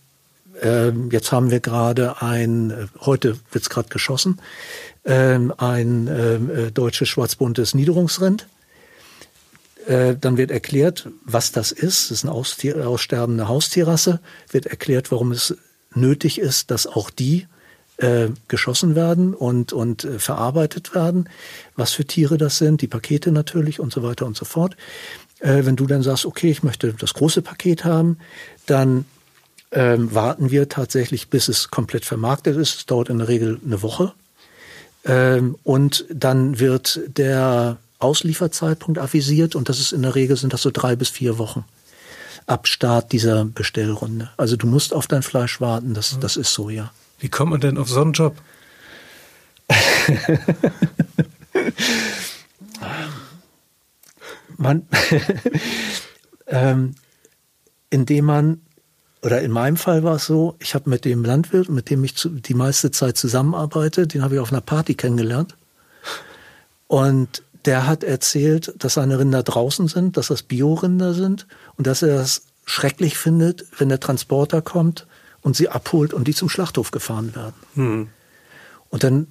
[0.62, 4.40] äh, jetzt haben wir gerade ein, äh, heute wird's gerade geschossen,
[5.04, 8.46] äh, ein ähm, äh, deutsches schwarzbuntes Niederungsrind.
[9.86, 12.10] Äh, dann wird erklärt, was das ist.
[12.10, 14.20] Das ist eine aussterbende Haustierrasse.
[14.50, 15.56] Wird erklärt, warum es
[15.94, 17.46] nötig ist, dass auch die
[17.98, 21.28] äh, geschossen werden und, und äh, verarbeitet werden.
[21.76, 24.76] Was für Tiere das sind, die Pakete natürlich und so weiter und so fort.
[25.38, 28.18] Äh, wenn du dann sagst, okay, ich möchte das große Paket haben,
[28.66, 29.04] dann
[29.72, 32.76] ähm, warten wir tatsächlich, bis es komplett vermarktet ist.
[32.76, 34.12] Es dauert in der Regel eine Woche.
[35.04, 40.62] Ähm, und dann wird der Auslieferzeitpunkt avisiert und das ist in der Regel sind das
[40.62, 41.64] so drei bis vier Wochen
[42.46, 44.30] ab Start dieser Bestellrunde.
[44.36, 46.20] Also du musst auf dein Fleisch warten, das, mhm.
[46.20, 46.92] das ist so, ja.
[47.18, 48.36] Wie kommt man denn auf so einen Job?
[54.56, 54.86] man,
[56.46, 56.94] ähm,
[57.90, 58.60] indem man,
[59.22, 62.16] oder in meinem Fall war es so, ich habe mit dem Landwirt, mit dem ich
[62.16, 65.56] zu, die meiste Zeit zusammenarbeite, den habe ich auf einer Party kennengelernt.
[66.86, 72.02] Und der hat erzählt, dass seine Rinder draußen sind, dass das Biorinder sind und dass
[72.02, 75.06] er das schrecklich findet, wenn der Transporter kommt
[75.42, 77.54] und sie abholt und die zum Schlachthof gefahren werden.
[77.74, 78.08] Hm.
[78.90, 79.28] Und dann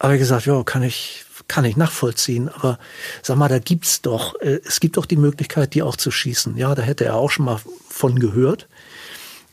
[0.00, 2.78] habe ich gesagt, ja, kann ich, kann ich nachvollziehen, aber
[3.22, 6.56] sag mal, da gibt's doch, äh, es gibt doch die Möglichkeit, die auch zu schießen.
[6.56, 8.68] Ja, da hätte er auch schon mal von gehört.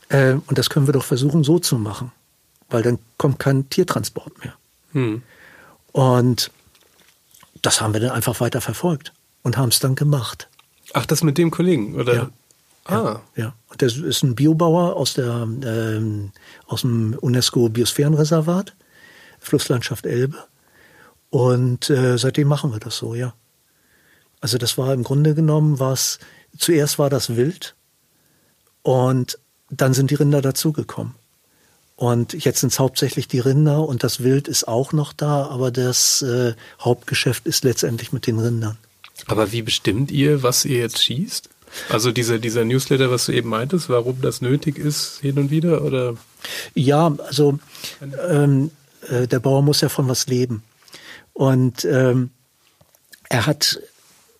[0.08, 2.12] Äh, und das können wir doch versuchen, so zu machen,
[2.70, 4.54] weil dann kommt kein Tiertransport mehr.
[4.92, 5.22] Hm.
[5.92, 6.50] Und
[7.62, 9.12] das haben wir dann einfach weiter verfolgt
[9.42, 10.48] und haben es dann gemacht.
[10.92, 12.14] Ach, das mit dem Kollegen, oder?
[12.14, 12.30] Ja.
[12.84, 12.94] Ah.
[12.94, 13.54] Ja, ja.
[13.68, 16.32] Und der ist ein Biobauer aus der ähm,
[16.66, 18.74] aus dem UNESCO Biosphärenreservat,
[19.38, 20.36] Flusslandschaft Elbe.
[21.30, 23.34] Und äh, seitdem machen wir das so, ja.
[24.40, 26.18] Also das war im Grunde genommen was,
[26.58, 27.76] zuerst war das Wild
[28.82, 29.38] und
[29.70, 31.14] dann sind die Rinder dazugekommen.
[31.96, 35.70] Und jetzt sind es hauptsächlich die Rinder und das Wild ist auch noch da, aber
[35.70, 38.78] das äh, Hauptgeschäft ist letztendlich mit den Rindern.
[39.26, 41.48] Aber wie bestimmt ihr, was ihr jetzt schießt?
[41.88, 45.82] Also dieser, dieser Newsletter, was du eben meintest, warum das nötig ist hin und wieder,
[45.82, 46.16] oder?
[46.74, 47.58] Ja, also
[48.28, 48.70] ähm,
[49.08, 50.62] äh, der Bauer muss ja von was leben.
[51.32, 52.30] Und ähm,
[53.28, 53.80] er hat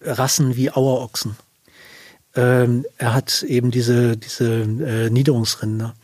[0.02, 1.36] Rassen wie Auerochsen.
[2.34, 5.94] Ähm, er hat eben diese, diese äh, Niederungsrinder.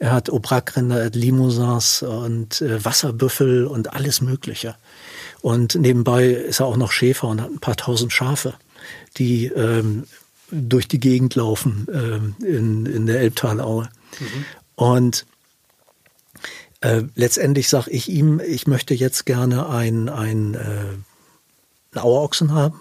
[0.00, 4.74] Er hat Aubrac-Rinder, er hat Limousins und äh, Wasserbüffel und alles Mögliche.
[5.42, 8.54] Und nebenbei ist er auch noch Schäfer und hat ein paar tausend Schafe,
[9.18, 10.04] die ähm,
[10.50, 13.90] durch die Gegend laufen ähm, in, in der Elbtalaue.
[14.18, 14.44] Mhm.
[14.74, 15.26] Und
[16.80, 21.04] äh, letztendlich sage ich ihm, ich möchte jetzt gerne ein, ein, äh, einen
[21.94, 22.80] Auerochsen haben.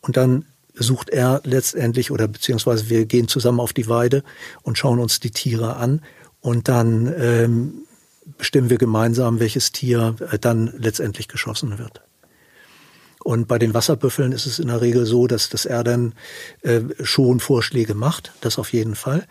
[0.00, 0.44] Und dann
[0.74, 4.22] sucht er letztendlich oder beziehungsweise wir gehen zusammen auf die Weide
[4.62, 6.02] und schauen uns die Tiere an
[6.46, 7.72] und dann ähm,
[8.38, 12.02] bestimmen wir gemeinsam, welches Tier äh, dann letztendlich geschossen wird.
[13.24, 16.14] Und bei den Wasserbüffeln ist es in der Regel so, dass, er dann
[16.62, 19.26] äh, schon Vorschläge macht, das auf jeden Fall.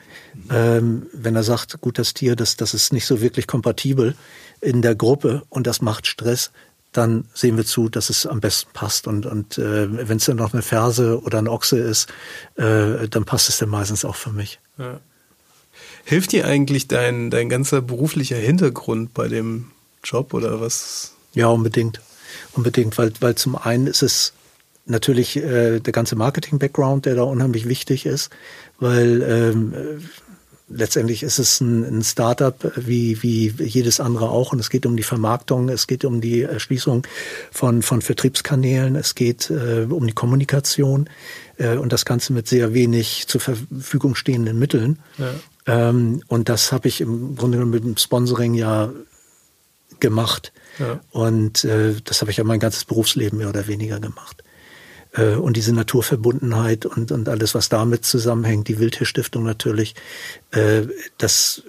[0.51, 4.15] Ähm, wenn er sagt, gut, das Tier, das, das ist nicht so wirklich kompatibel
[4.59, 6.51] in der Gruppe und das macht Stress,
[6.91, 9.07] dann sehen wir zu, dass es am besten passt.
[9.07, 12.09] Und, und äh, wenn es dann noch eine Ferse oder ein Ochse ist,
[12.55, 14.59] äh, dann passt es dann meistens auch für mich.
[14.77, 14.99] Ja.
[16.05, 19.71] Hilft dir eigentlich dein, dein ganzer beruflicher Hintergrund bei dem
[20.03, 21.13] Job oder was?
[21.33, 21.99] Ja, unbedingt
[22.53, 24.33] unbedingt, weil, weil zum einen ist es
[24.85, 28.29] natürlich äh, der ganze Marketing-Background, der da unheimlich wichtig ist,
[28.79, 29.73] weil ähm,
[30.69, 34.95] letztendlich ist es ein, ein Startup wie, wie jedes andere auch und es geht um
[34.95, 37.05] die Vermarktung, es geht um die Erschließung
[37.51, 41.09] von, von Vertriebskanälen, es geht äh, um die Kommunikation
[41.57, 44.99] äh, und das Ganze mit sehr wenig zur Verfügung stehenden Mitteln.
[45.17, 45.33] Ja.
[45.67, 48.91] Ähm, und das habe ich im Grunde genommen mit dem Sponsoring ja
[49.99, 50.51] gemacht.
[51.11, 54.43] Und äh, das habe ich ja mein ganzes Berufsleben mehr oder weniger gemacht.
[55.13, 59.95] Äh, und diese Naturverbundenheit und, und alles, was damit zusammenhängt, die Wildtierstiftung natürlich,
[60.51, 60.83] äh,
[61.17, 61.63] das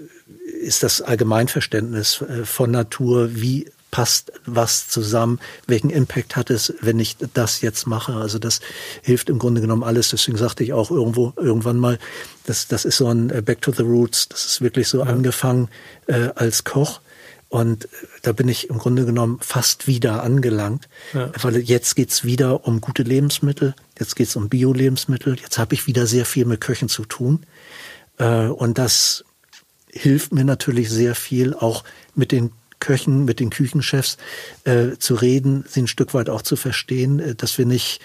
[0.60, 6.98] ist das Allgemeinverständnis äh, von Natur, wie passt was zusammen, welchen Impact hat es, wenn
[6.98, 8.14] ich das jetzt mache.
[8.14, 8.60] Also das
[9.02, 10.10] hilft im Grunde genommen alles.
[10.10, 11.98] Deswegen sagte ich auch irgendwo irgendwann mal,
[12.44, 14.28] das, das ist so ein äh, Back to the Roots.
[14.28, 15.06] Das ist wirklich so ja.
[15.06, 15.68] angefangen
[16.06, 17.00] äh, als Koch
[17.48, 17.88] und
[18.22, 21.30] da bin ich im Grunde genommen fast wieder angelangt, ja.
[21.40, 26.06] weil jetzt geht's wieder um gute Lebensmittel, jetzt geht's um Bio-Lebensmittel, jetzt habe ich wieder
[26.06, 27.46] sehr viel mit Köchen zu tun.
[28.18, 29.24] Äh, und das
[29.90, 31.84] hilft mir natürlich sehr viel, auch
[32.14, 32.50] mit den
[32.80, 34.16] Köchen, mit den Küchenchefs
[34.64, 38.00] äh, zu reden, sie ein Stück weit auch zu verstehen, äh, dass wir nicht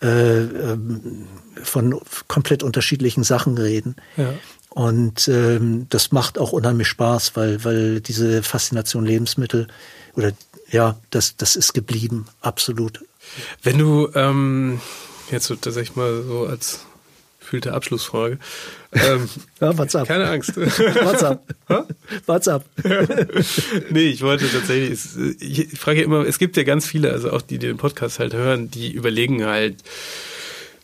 [0.00, 1.28] ähm,
[1.62, 1.98] von
[2.28, 3.96] komplett unterschiedlichen Sachen reden.
[4.16, 4.34] Ja.
[4.70, 9.68] Und ähm, das macht auch unheimlich Spaß, weil, weil diese Faszination Lebensmittel
[10.14, 10.32] oder
[10.70, 13.04] ja, das, das ist geblieben, absolut.
[13.62, 14.80] Wenn du ähm,
[15.30, 16.80] jetzt so tatsächlich mal so als
[17.44, 18.38] gefühlte Abschlussfrage.
[18.92, 19.28] Ähm,
[19.60, 20.08] ja, what's up?
[20.08, 20.56] Keine Angst.
[20.56, 21.42] what's up?
[22.26, 22.64] what's up?
[23.90, 24.98] nee, ich wollte tatsächlich,
[25.40, 28.34] ich frage immer, es gibt ja ganz viele, also auch die, die den Podcast halt
[28.34, 29.76] hören, die überlegen halt,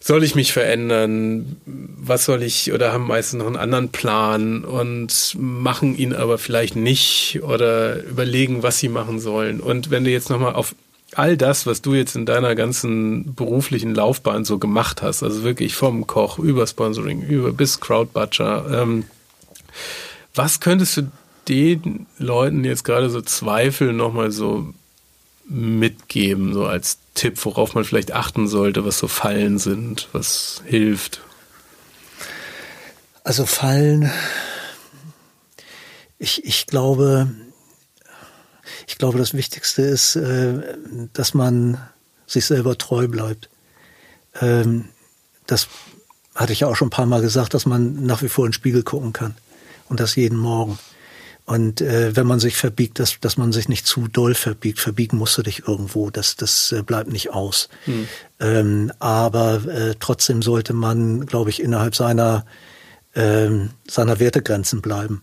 [0.02, 1.56] soll ich mich verändern?
[1.66, 6.76] Was soll ich oder haben meistens noch einen anderen Plan und machen ihn aber vielleicht
[6.76, 9.60] nicht oder überlegen, was sie machen sollen.
[9.60, 10.74] Und wenn du jetzt nochmal auf
[11.14, 15.74] all das, was du jetzt in deiner ganzen beruflichen Laufbahn so gemacht hast, also wirklich
[15.74, 19.04] vom Koch über Sponsoring, über bis Crowdbutcher, ähm,
[20.34, 21.10] was könntest du
[21.48, 24.72] den Leuten jetzt gerade so Zweifel nochmal so
[25.48, 31.22] mitgeben, so als Tipp, worauf man vielleicht achten sollte, was so Fallen sind, was hilft?
[33.24, 34.10] Also Fallen,
[36.18, 37.30] ich, ich glaube,
[38.90, 40.74] ich glaube, das Wichtigste ist, äh,
[41.12, 41.78] dass man
[42.26, 43.48] sich selber treu bleibt.
[44.40, 44.86] Ähm,
[45.46, 45.68] das
[46.34, 48.48] hatte ich ja auch schon ein paar Mal gesagt, dass man nach wie vor in
[48.50, 49.36] den Spiegel gucken kann.
[49.88, 50.76] Und das jeden Morgen.
[51.44, 54.80] Und äh, wenn man sich verbiegt, dass, dass man sich nicht zu doll verbiegt.
[54.80, 57.68] Verbiegen musst du dich irgendwo, das, das äh, bleibt nicht aus.
[57.84, 58.08] Hm.
[58.40, 62.44] Ähm, aber trotzdem sollte man, glaube ich, innerhalb seiner,
[63.14, 65.22] ähm, seiner Wertegrenzen bleiben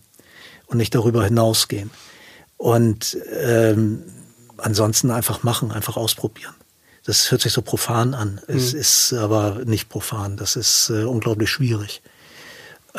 [0.66, 1.90] und nicht darüber hinausgehen.
[2.58, 4.02] Und ähm,
[4.58, 6.54] ansonsten einfach machen, einfach ausprobieren.
[7.04, 8.40] Das hört sich so profan an.
[8.48, 8.80] Es mhm.
[8.80, 10.36] ist aber nicht profan.
[10.36, 12.02] Das ist äh, unglaublich schwierig.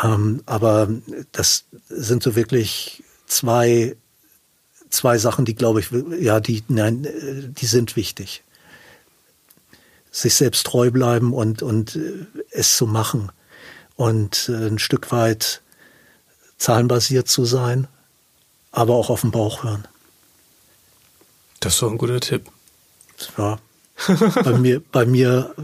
[0.01, 0.89] Ähm, aber
[1.31, 3.95] das sind so wirklich zwei,
[4.89, 7.07] zwei Sachen, die glaube ich, ja, die, nein,
[7.55, 8.43] die sind wichtig.
[10.11, 13.31] Sich selbst treu bleiben und, und äh, es zu machen
[13.95, 15.61] und äh, ein Stück weit
[16.57, 17.87] zahlenbasiert zu sein,
[18.71, 19.87] aber auch auf den Bauch hören.
[21.59, 22.43] Das ist doch ein guter Tipp.
[23.37, 23.59] Ja,
[24.43, 25.61] bei mir, bei mir äh,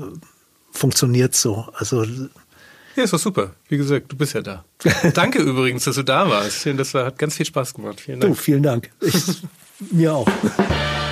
[0.72, 1.68] funktioniert so.
[1.73, 2.03] Also
[2.95, 3.52] ja, ist doch super.
[3.68, 4.64] Wie gesagt, du bist ja da.
[5.14, 6.65] Danke übrigens, dass du da warst.
[6.65, 7.99] Das war, hat ganz viel Spaß gemacht.
[7.99, 8.34] Vielen Dank.
[8.34, 8.91] Du, vielen Dank.
[9.02, 9.41] Ich,
[9.91, 10.27] mir auch.